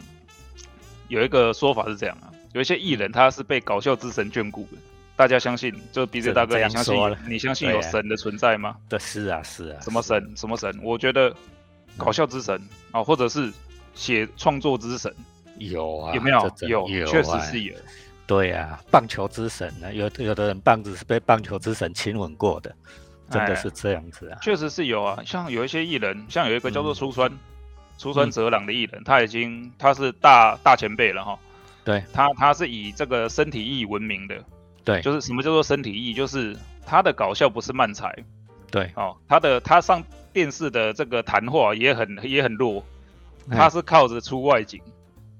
[1.09, 4.77] 有一个说法是这样啊，有一些艺人他是被搞笑之神眷顾的，
[5.17, 7.17] 大家相信，就鼻子大哥，你相信？
[7.27, 8.77] 你相信有神的存在吗？
[8.87, 9.81] 对，是啊，是啊。
[9.81, 10.33] 什么神？
[10.37, 10.73] 什么神？
[10.81, 11.35] 我觉得
[11.97, 12.57] 搞笑之神
[12.91, 13.51] 啊，或者是
[13.97, 15.13] 写创作之神，
[15.57, 16.15] 有啊？
[16.15, 16.49] 有没有？
[16.69, 17.75] 有，确实是有。
[18.25, 19.93] 对啊，棒球之神呢？
[19.93, 22.73] 有有的人棒子是被棒球之神亲吻过的。
[23.29, 27.29] 真的是这样子啊，确实是有啊，像有一些艺人，像有一个叫做出川，
[27.97, 31.37] 出川哲朗的艺人，他已经他是大大前辈了哈。
[31.83, 34.35] 对，他他是以这个身体艺闻名的。
[34.85, 36.55] 对，就是什么叫做身体艺，就是
[36.85, 38.15] 他的搞笑不是慢才。
[38.71, 42.81] 对，哦，他的他上电视的这个谈话也很也很弱，
[43.49, 44.81] 他是靠着出外景，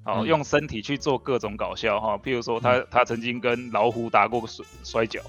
[0.05, 5.21] 哦，用身体去做各种搞笑哈，譬如说他他曾经跟老虎打过摔摔跤。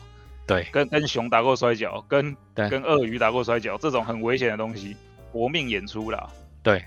[0.47, 4.97] 对，跟跟熊打过摔跤，跟跟鳄鱼打过摔跤，这种很危险的东西，
[5.31, 6.27] 搏命演出啦。
[6.63, 6.83] 对，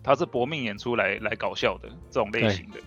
[0.00, 2.78] 他是搏命演出来来搞笑的这种类型的。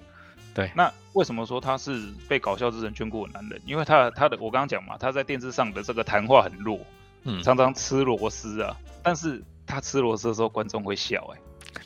[0.54, 3.62] 对，那为什么说他是被搞笑之神眷顾的男人？
[3.66, 6.80] 因为他他的我刚刚讲嘛，他在电视上的这个谈话很弱，
[7.24, 8.78] 嗯，常常吃螺丝啊。
[9.04, 11.40] 但是他吃螺丝的时候，观众会笑，哎，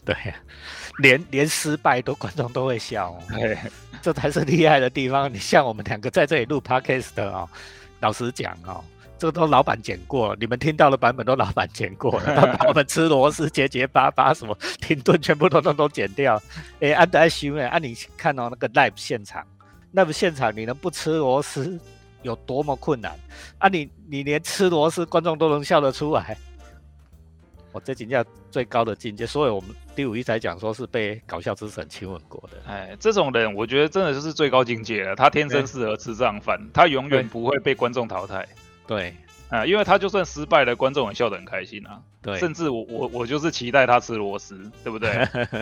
[0.05, 0.15] 对，
[0.99, 3.57] 连连失败都观众都会笑， 对，
[4.01, 5.33] 这才是厉害的地方。
[5.33, 7.49] 你像我们两个在这里录 podcast 哦。
[8.01, 8.83] 老实讲哦，
[9.17, 12.59] 这个都老板剪过，你们听到的版本都老板剪过了。
[12.67, 16.39] 我们吃螺丝结结巴巴，什么停顿全部都都都剪掉。
[16.81, 19.43] 哎，安德修哎，啊你看到那个 live 现场
[19.95, 21.79] ，live 现场你能不吃螺丝
[22.21, 23.17] 有多么困难？
[23.57, 26.37] 啊你你连吃螺丝观众都能笑得出来。
[27.75, 32.57] 我这评价最高的境界，所以我们第五一才讲说是被搞笑之神亲吻过的。
[32.65, 35.13] 哎，这种人我觉得真的就是最高境界了。
[35.13, 38.47] 他天生适合吃这样饭，他永远不会被观众淘汰。
[38.87, 39.13] 对，
[39.49, 41.99] 啊，因为他就算失败了，观众也笑得很开心啊。
[42.21, 45.11] 对，甚至我我我就是期待他吃螺丝，对不对？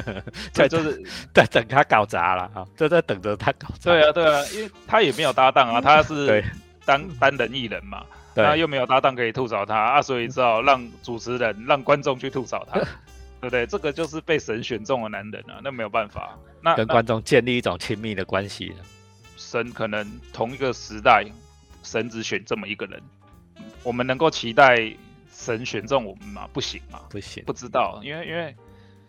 [0.54, 1.02] 在就是
[1.34, 3.92] 在等他搞砸了啊，就在等着他搞砸。
[3.92, 6.46] 对啊，对啊，因为他也没有搭档啊， 他是
[6.86, 8.06] 单单人艺人嘛。
[8.36, 12.80] 那又没有搭档可以吐槽他啊，所以只好让主持人、让观众去吐槽他，
[13.42, 13.66] 对不对？
[13.68, 16.38] 这个就是被神选中的男人啊，那没有办法。
[16.62, 18.74] 那跟观众建立一种亲密的关系
[19.36, 21.26] 神可能同一个时代，
[21.84, 23.02] 神只选这么一个人，
[23.84, 24.92] 我们能够期待
[25.32, 26.48] 神选中我们吗？
[26.54, 28.56] 不行嘛，不行，不知道，因为因为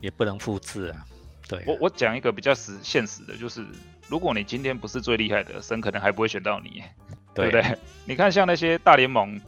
[0.00, 1.04] 也不能复制啊。
[1.46, 3.64] 对我我讲一个比较实现实的，就是
[4.08, 6.82] 如果你今天不是最厉害的，神可能还不会选到你，
[7.34, 7.62] 对不对？
[8.06, 9.40] 你看像那些大联盟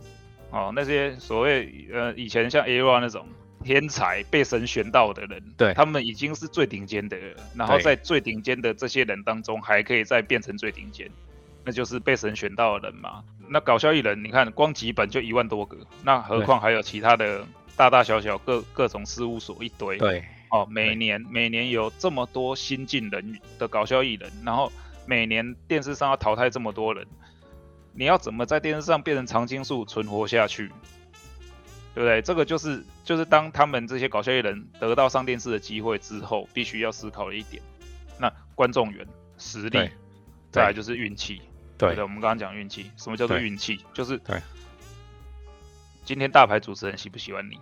[0.51, 3.27] 哦，那些所谓呃以前像 A R 那种。
[3.65, 7.17] 天才被神选到的人，对他们已经是最顶尖的，
[7.57, 11.11] 然后在最顶尖的这些人当中，还可以再变成最顶尖，
[11.65, 13.25] 那就是被神选到的人嘛。
[13.49, 17.45] 那搞笑艺人，你看光几本就一万多个，那何况还有其他的
[17.77, 19.99] 大大小小各各种事务所一堆。
[19.99, 24.71] 对，哦，每年每年有这么多新进人的搞笑艺人，然后
[25.07, 27.05] 每年电视上要淘汰这么多人，
[27.97, 30.69] 你要怎么在电视上变成常青树存活下去？
[31.95, 32.21] 对不对？
[32.21, 37.63] 这个就是就是当他们这些搞笑艺人得到上电视的机会之后，必须要思考的一点。
[38.21, 39.07] 那观众缘、
[39.39, 39.91] 实力，
[40.53, 41.41] 再来就是运气。
[41.79, 43.81] 对的，我们刚刚讲运气，什么叫做运气？
[43.95, 44.41] 就是对。
[46.05, 47.59] 今天大牌主持人喜不喜欢你？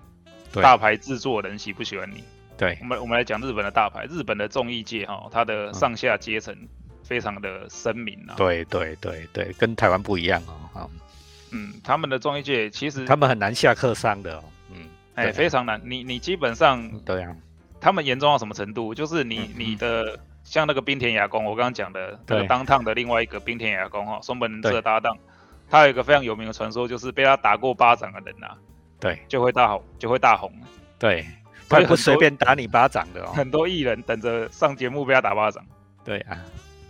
[0.53, 2.25] 大牌制作人喜不喜欢你？
[2.57, 2.77] 对。
[2.81, 6.57] 我们我们来讲日本的大牌，日本的综艺界哈，它的上下阶层
[7.05, 8.35] 非常的声明啊。
[8.37, 10.43] 对对对对，跟台湾不一样
[10.75, 10.91] 哦。
[11.53, 15.81] 嗯，他们的综艺界其实他们很难下课上的，嗯，哎，非常难。
[15.85, 17.37] 你你基本上对啊，
[17.81, 18.93] 他们严重到什么程度？
[18.93, 25.17] 就是你你的像那个冰田雅公，我刚刚讲的那个当趟的另外一个冰田雅公哈，松本人志的搭档，
[25.71, 28.49] 他有一个非常有名的传说，就是被他打过巴掌的人呐，
[28.99, 30.53] 对，就会大红，就会大红。
[30.99, 31.25] 对，
[31.69, 33.33] 他不随便打你巴掌的哦。
[33.33, 35.65] 很多艺人等着上节目被他打巴掌。
[36.05, 36.37] 对啊。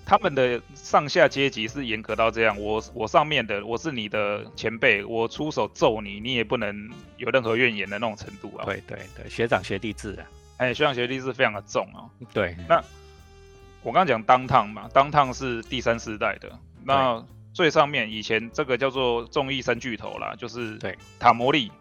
[0.06, 8.64] 他们的上下阶级是严格到这样，我我上面的我是你的前辈，我出手揍你，你也不能有任何怨言的那种程度啊。
[8.66, 10.26] 对对对，学长学弟制啊，
[10.58, 12.04] 哎，学长学弟制非常的重啊。
[12.32, 12.76] 对，那
[13.82, 16.50] 我刚刚讲当烫嘛，当烫是第三世代的，
[16.82, 20.96] 那最上面以前这个叫做综艺三巨头啦，就是对。
[21.18, 21.72] 塔摩利，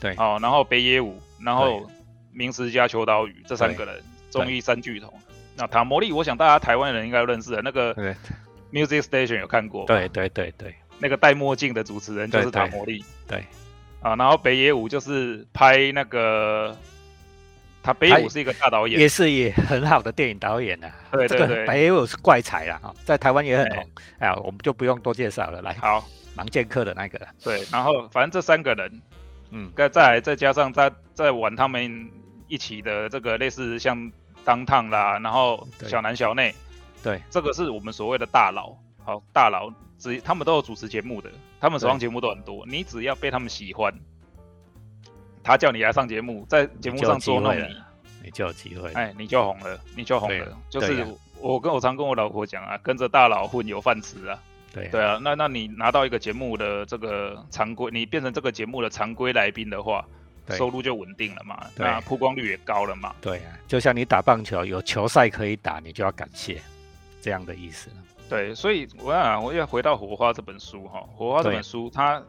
[0.00, 1.90] 对，哦，然后北野武，然后
[2.32, 5.12] 明石加秋刀鱼这三个人，综艺三巨头。
[5.56, 7.94] 那塔摩利，我想大家台湾人应该认识的，那个
[8.70, 9.86] Music Station 有看过？
[9.86, 13.02] 对对对对，那个戴墨镜的主持人就是塔摩利。
[13.26, 13.42] 对，
[14.02, 16.76] 啊，然后北野武就是拍那个，
[17.82, 20.90] 他北野武是一个大导演，也是也很好的电影导演呐。
[21.10, 23.90] 对对对，北野武是怪才啦，哈，在台湾也很红。
[24.18, 27.18] 哎呀，我们就不用多介绍了，来，好，盲剑客的那个。
[27.42, 29.00] 对，然后反正这三个人，
[29.52, 32.10] 嗯，再再再加上再再玩他们
[32.46, 34.12] 一起的这个类似像。
[34.46, 36.54] 当烫啦，然后小南小内，
[37.02, 41.28] 对，这个是我们所谓的大佬，好大佬，只他们都有主持节目的，
[41.60, 43.92] 他们手上节目都很多，你只要被他们喜欢，
[45.42, 47.76] 他叫你来上节目，在节目上捉弄你，
[48.22, 51.04] 你就有机会，哎，你就红了，你就红了，就是
[51.40, 54.38] 我跟我常跟我老婆讲啊，跟着大佬混有饭吃啊，
[54.72, 60.06] 对对啊，那那你拿到一个节目的这个常规，你变成这个节目的常规来宾的话。
[60.50, 63.14] 收入就稳定了嘛，那曝光率也高了嘛。
[63.20, 66.60] 对啊，就像你打棒球，有球赛可以打，你就要感谢
[67.20, 67.90] 这样的意思。
[68.28, 72.22] 对，所以我想我要回到《火花》这本书哈，《火花》这本书它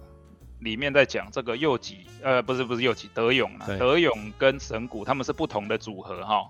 [0.59, 6.47] 里面在讲这个右吉，呃，不是不是右吉，德勇啊，德勇跟神谷他们是不同的组合哈。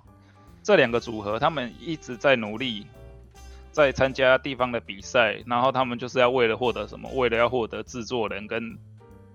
[0.64, 2.86] 这两个组合他们一直在努力，
[3.72, 7.10] 在参加地方的比赛，然后他们就是要为了获得什么？
[7.14, 8.78] 为了要获得制作人跟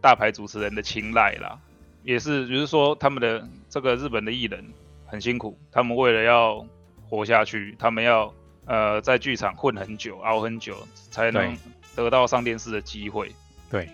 [0.01, 1.59] 大牌主持人的青睐啦。
[2.05, 4.65] 也是，就是说，他们的这个日本的艺人
[5.07, 6.67] 很辛苦，他们为了要
[7.09, 8.33] 活下去，他们要
[8.67, 10.77] 呃在剧场混很久、熬很久，
[11.11, 11.57] 才能
[11.95, 13.31] 得到上电视的机会。
[13.71, 13.89] 对，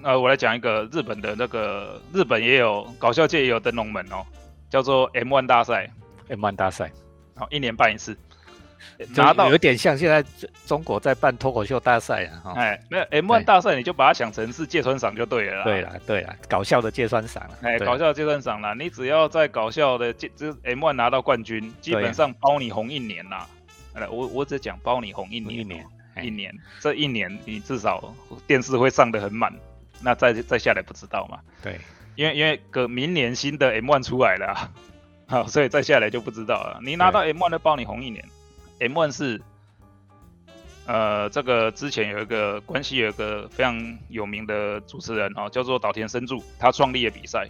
[0.00, 4.24] 那我来讲一个日本的那个，日本也有搞笑界也有灯笼门哦，
[4.70, 5.90] 叫做 M1 大赛
[6.28, 6.92] ，M1 大赛，
[7.34, 8.16] 好，一年办一次。
[9.14, 10.24] 拿到有点像现在
[10.66, 15.64] 中国在办脱口秀大赛啊，哈，哎，没有 M1 大赛，你就把它想成是芥川赏就对了啦。
[15.64, 23.46] 对了，对了，搞笑的芥川赏，哎，搞笑的芥川赏啦，你只要在搞笑的这这 M1 拿到冠军，基本上包你红一年啦。
[23.94, 25.86] 来，我我只讲包你红一年，一年，
[26.22, 28.14] 一年，这一年你至少
[28.46, 29.52] 电视会上的很满，
[30.00, 31.38] 那再再下来不知道嘛。
[31.62, 31.78] 对，
[32.14, 34.70] 因为因为隔明年新的 M1 出来了，
[35.26, 36.78] 好，所以再下来就不知道了。
[36.82, 38.24] 你拿到 M1 的包你红一年。
[38.80, 39.42] M1 是，
[40.86, 47.48] 呃，这个之前有一个关系，有一个非常有名的主持人哦，叫做岛田伸助，他创立了比赛。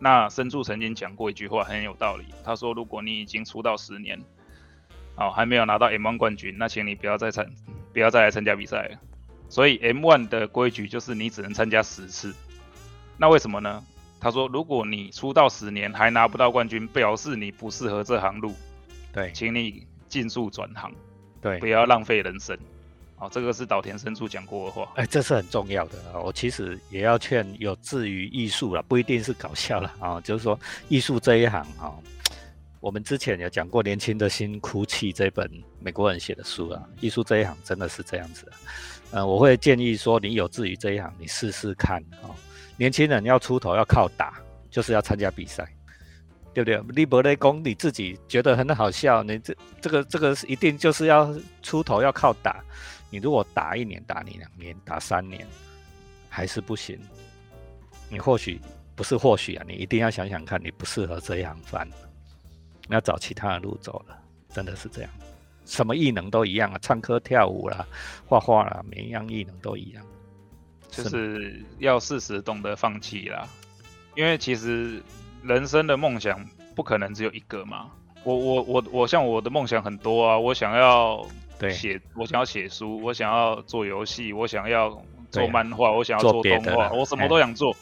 [0.00, 2.24] 那伸助曾经讲过一句话，很有道理。
[2.44, 4.20] 他说：“如果你已经出道十年，
[5.14, 7.48] 哦，还没有拿到 M1 冠军，那请你不要再参，
[7.92, 8.98] 不要再来参加比赛了。
[9.48, 12.34] 所以 M1 的规矩就是你只能参加十次。
[13.16, 13.84] 那为什么呢？
[14.18, 18.54] 他说：如果你出道十年还拿不到冠军，表示你不适合这行路。
[19.12, 19.86] 对，请你。
[20.12, 20.92] 尽速转行，
[21.40, 22.54] 对，不要浪费人生，
[23.16, 24.86] 好，这个是岛田伸助讲过的话。
[24.96, 26.20] 哎，这是很重要的啊！
[26.20, 30.60] 我其实也要劝有志于艺术了，不一定是搞笑了啊，就是说
[30.90, 31.98] 艺术这一行哈，
[32.80, 35.50] 我们之前有讲过《年轻的心哭泣》这本
[35.80, 38.46] 美国人写的书啊，艺术这一行真的是这样子。
[39.12, 42.28] 呃，我会建议说，你有志于这一行，你试试看啊。
[42.76, 45.66] 年轻人要出头要靠打，就是要参加比赛。
[46.54, 46.94] 对不对？
[46.94, 52.62] 利伯雷公你自己觉得很好笑，你这这个这个一定就是要出头要靠打。
[53.10, 55.46] 你如果打一年、打你两年、打三年
[56.28, 56.98] 还是不行，
[58.08, 58.60] 你或许
[58.94, 61.88] 不是或许啊，你一定要想想看，你不适合这样饭，
[62.88, 64.18] 你要找其他的路走了。
[64.50, 65.10] 真的是这样，
[65.64, 67.86] 什么异能都一样啊，唱歌、跳舞啦、
[68.26, 70.04] 画画啦，每一样异能都一样，
[70.90, 73.48] 就是要适时懂得放弃啦，
[74.14, 75.02] 因为其实。
[75.42, 77.90] 人生的梦想不可能只有一个嘛？
[78.24, 80.38] 我我我我像我的梦想很多啊！
[80.38, 81.26] 我想要
[81.70, 87.74] 写，我想要写书，我想要做游戏，我想要做漫画，我想要做动画，我什么都想做。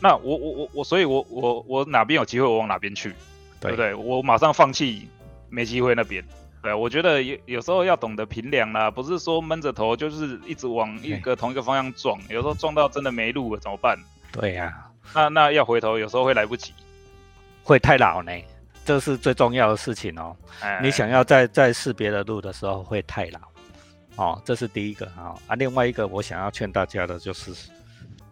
[0.00, 3.14] 那我我我我，所以我我我哪边有机会，我往哪边去，
[3.60, 3.94] 对不对？
[3.94, 5.08] 我马上放弃
[5.48, 6.24] 没机会那边。
[6.62, 13.96] 对，我觉得有有时候要懂得平量啦，不是说闷着头就是一直往一个同一个方向撞，有时候撞到真的没路了怎么办？
[14.32, 16.72] 对呀，那那要回头，有时候会来不及。
[17.66, 18.30] 会太老呢，
[18.84, 20.36] 这是最重要的事情哦。
[20.80, 23.40] 你想要在在试别的路的时候会太老，
[24.14, 25.34] 哦，这是第一个啊。
[25.48, 27.68] 啊，另外一个我想要劝大家的就是，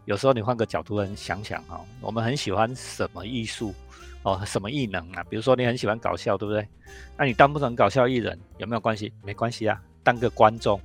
[0.04, 3.74] 有时候你换个角度想想哦，我们很喜欢什么艺术
[4.22, 5.24] 哦，什么艺能啊？
[5.28, 6.68] 比如说你很喜欢搞笑，对不对？
[7.16, 9.12] 那你当不成搞笑艺人有没有关系？
[9.24, 10.80] 没关系啊，当个观众，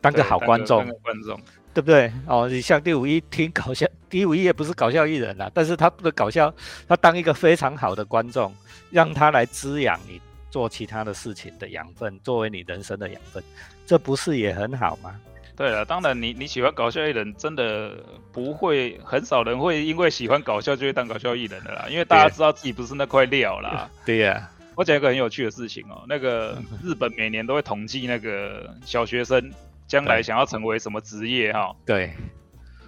[0.00, 1.40] 当个好观众，观众。
[1.74, 2.12] 对不对？
[2.26, 6.52] 哦，你像第五一挺搞笑，第五一也不是搞笑艺人啦，但是他的搞笑，
[6.88, 8.52] 他当一个非常好的观众，
[8.90, 13.42] 让他来滋养你做其他的事情的养分，作为你人生的养分，
[13.86, 15.14] 这不是也很好吗？
[15.54, 17.96] 对了，当然你你喜欢搞笑艺人，真的
[18.32, 23.88] 不会很少人会因为喜欢搞笑就会当搞笑艺人的啦，因为大家知道自己不是那块料啦。
[24.04, 29.52] 对呀，我讲一个很有趣的事情哦，那个日本每年都会统计那个小学生。
[29.88, 31.74] 将来想要成为什么职业哈？
[31.84, 32.12] 对，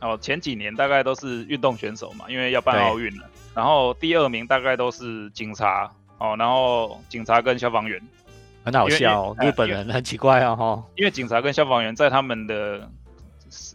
[0.00, 3.28] 哦，前几年大概都是运动选手嘛，因为要办奥运了。
[3.54, 8.00] 然后第二名大概都是警察哦，然后警察跟消防员，
[8.64, 10.84] 很好笑，日本人很奇怪哦哈。
[10.94, 12.88] 因为警察跟消防员在他们的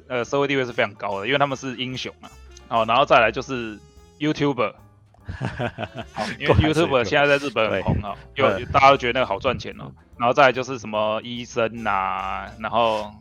[0.07, 2.29] 呃社会地位是非常高的，因为他们是英雄嘛。
[2.69, 3.77] 哦，然后再来就是
[4.19, 4.73] YouTuber，
[6.39, 9.91] 因为 YouTuber 现在在日本很红哦，因为大家都觉得那个好赚钱哦。
[10.17, 13.11] 然后再就是什么医生呐，然后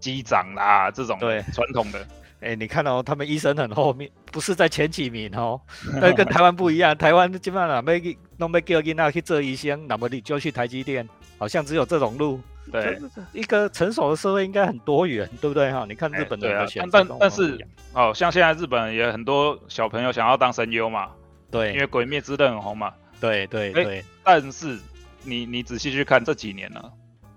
[0.00, 1.42] 机长啦这种对。
[1.52, 2.06] 传统的，
[2.40, 5.60] 哎，你看哦，他们医生很后面，不是在前几名哦，
[6.00, 11.06] 那跟台湾不一样，台湾基本上没弄没叫囡仔去做医生，那么你就去台积电，
[11.38, 12.40] 好像只有这种路。
[12.70, 12.98] 对，
[13.32, 15.72] 一个成熟的社会应该很多元，对不对？
[15.72, 15.86] 哈？
[15.88, 17.58] 你看日本的选但但是
[17.94, 21.08] 哦，像现在日本也很多小朋友想要当声优嘛，
[21.50, 24.78] 对，因为《鬼灭之刃》很红嘛，对对对，但是。
[25.24, 26.80] 你你仔细去看这几年呢，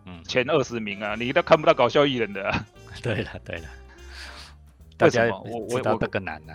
[0.06, 2.66] 嗯，前二十名啊，你都看不到搞笑艺人的。
[3.02, 3.68] 对了对了，
[5.00, 5.42] 为什么？
[5.42, 6.00] 我我我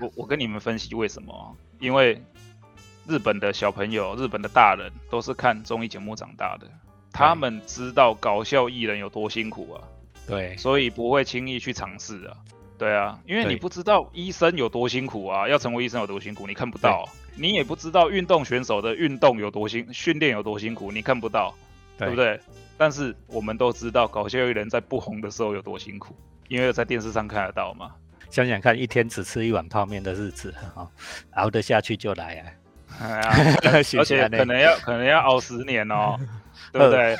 [0.00, 1.56] 我我跟你们分析为什么？
[1.80, 2.22] 因为
[3.06, 6.70] 日本的小朋友、日本的大人都是看综艺节目长大的，
[7.12, 9.82] 他们知道搞笑艺人有多辛苦啊。
[10.28, 12.36] 对，所以不会轻易去尝试啊。
[12.78, 17.08] 对啊，因为你不知道医生有多辛苦啊，要成为医生有多辛苦，你看不到。
[17.38, 21.54] 你也不知道运动选手的运动有多辛，训练有多辛苦，你看不到，
[21.98, 22.40] 对不对？
[22.78, 26.16] 但是我们都知道搞笑艺人在不红的时候有多辛苦，
[26.48, 27.92] 因为在电视上看得到嘛。
[28.30, 30.90] 想想看，一天只吃一碗泡面的日子，哈，
[31.32, 32.52] 熬得下去就来啊。
[33.72, 36.18] 而且 可能要可能要熬十年哦，
[36.72, 37.16] 对不对？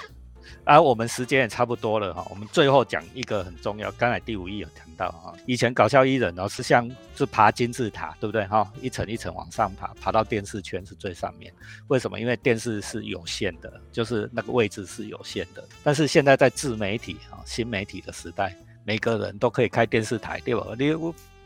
[0.64, 8.70] 啊，我们时间也差不多了哈，我们最后讲一个很重要，刚才第五页有谈到哈，以前搞笑艺人哦是像是爬金字塔，对不对哈？
[8.80, 11.52] 一层一层往上爬，爬到电视圈是最上面。
[11.88, 12.18] 为什么？
[12.18, 15.64] 因为电视是有限的，就是那个位置是有限的。
[15.82, 20.66] 但是现在在自媒体啊，新媒体的时代，每个人都可以开电视台，对吧？
[20.78, 20.92] 你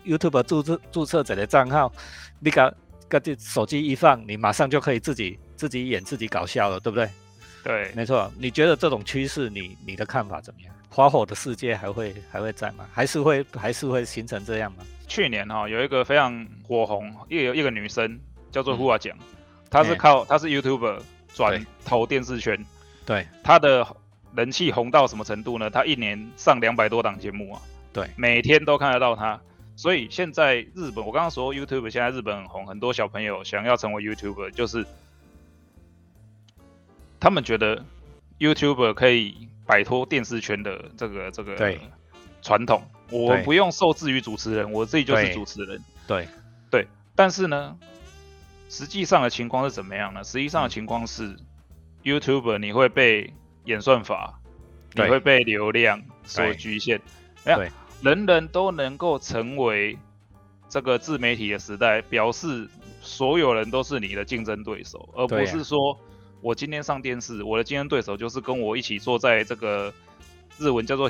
[0.04, 1.92] YouTube 注册注册者的账号，
[2.38, 2.72] 你搞
[3.08, 7.08] 个手机一放，你马上就可以自己自己演自己搞笑了，对不对？
[7.62, 8.32] 对，没错。
[8.38, 10.74] 你觉得这种趋势，你你的看法怎么样？
[10.88, 12.84] 花火的世界还会还会在吗？
[12.92, 14.84] 还是会还是会形成这样吗？
[15.06, 18.18] 去年哈有一个非常火红，一一个女生
[18.50, 19.16] 叫做胡阿奖，
[19.70, 21.00] 她是靠她是 YouTuber
[21.32, 22.66] 转投电视圈，
[23.06, 23.86] 对，她的
[24.34, 25.70] 人气红到什么程度呢？
[25.70, 29.40] 她一年上两百多档节目啊，对，每天都看得到她。
[29.76, 34.84] 所以现在日本，我刚刚说 YouTube 现在日本很红，很多小朋友想要成为 YouTuber，就是。
[37.20, 37.84] 他们觉得
[38.38, 41.78] YouTuber 可以摆脱电视圈的这个这个
[42.42, 45.80] 传统，我不用受制于主持人，我自己就是主持人。
[46.08, 46.26] 对。
[46.70, 47.76] 对，但是呢，
[48.68, 50.22] 实际上的情况是怎么样呢？
[50.22, 51.36] 实际上的情况是
[52.04, 54.38] ，YouTube 你会被演算法，
[54.94, 57.00] 你会被流量所局限。
[57.42, 59.98] 哎，人人都能够成为
[60.68, 62.68] 这个自媒体的时代，表示
[63.00, 65.98] 所有人都是你的竞争对手，而不是说
[66.40, 69.92] 我今天上电视，我的竞争对手就是跟我一起坐在这个。
[70.58, 71.08] 日文叫做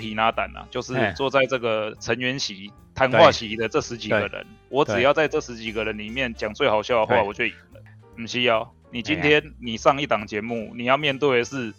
[0.55, 7.81] 啊，就是坐在这个成员席、谈话席的这十几个人，我只要在这十几个人里面讲最好笑的话，我就赢了。
[8.17, 11.75] 不需要你今天你上一档节目，你要面对的是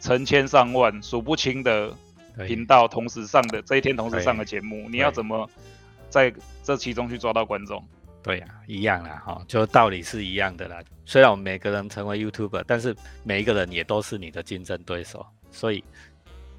[0.00, 1.96] 成千上万、数不清的
[2.46, 5.48] 频道同时上的这一天同时上的节目，你要怎么
[6.10, 6.30] 在
[6.62, 7.82] 这其中去抓到观众？
[8.28, 10.82] 对呀，一样啦，哈，就道理是一样的啦。
[11.06, 15.82] 虽然我们每个人成为 YouTuber，但是每一个人也都是你的竞争对手，所以。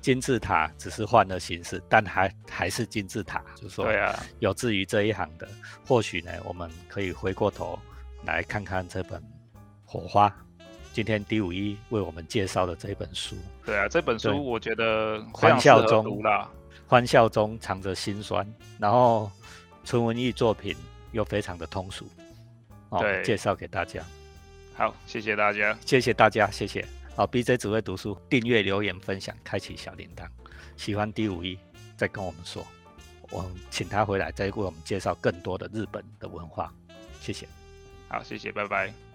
[0.02, 3.44] 金字塔只是换了形式，但还还是金字塔。
[3.58, 5.46] 就是说，对啊，有志于这一行的，
[5.86, 7.78] 或许呢，我们可以回过头
[8.24, 9.20] 来看看这本
[9.86, 10.30] 《火花》。
[10.94, 16.50] 今天第五一为我们介绍的这本书，对啊，这本书我觉得欢笑中啦，
[16.88, 18.48] 欢笑中藏着心酸，
[18.80, 19.30] 然后
[19.84, 20.74] 纯文艺作品
[21.12, 22.08] 又非常的通俗，
[22.90, 24.04] 哦，介绍给大家。
[24.76, 26.86] 好，谢谢大家，谢谢大家，谢谢。
[27.16, 30.26] 好，BJ 只会读书，订阅、留言、分享，开启小铃铛。
[30.78, 31.60] 喜欢第五一，
[31.98, 32.66] 再跟我们说，
[33.30, 36.74] 我请他回来，再为我们介绍更多的日本的文化。
[37.20, 37.46] 谢谢。
[38.08, 39.09] 好，谢谢，拜拜。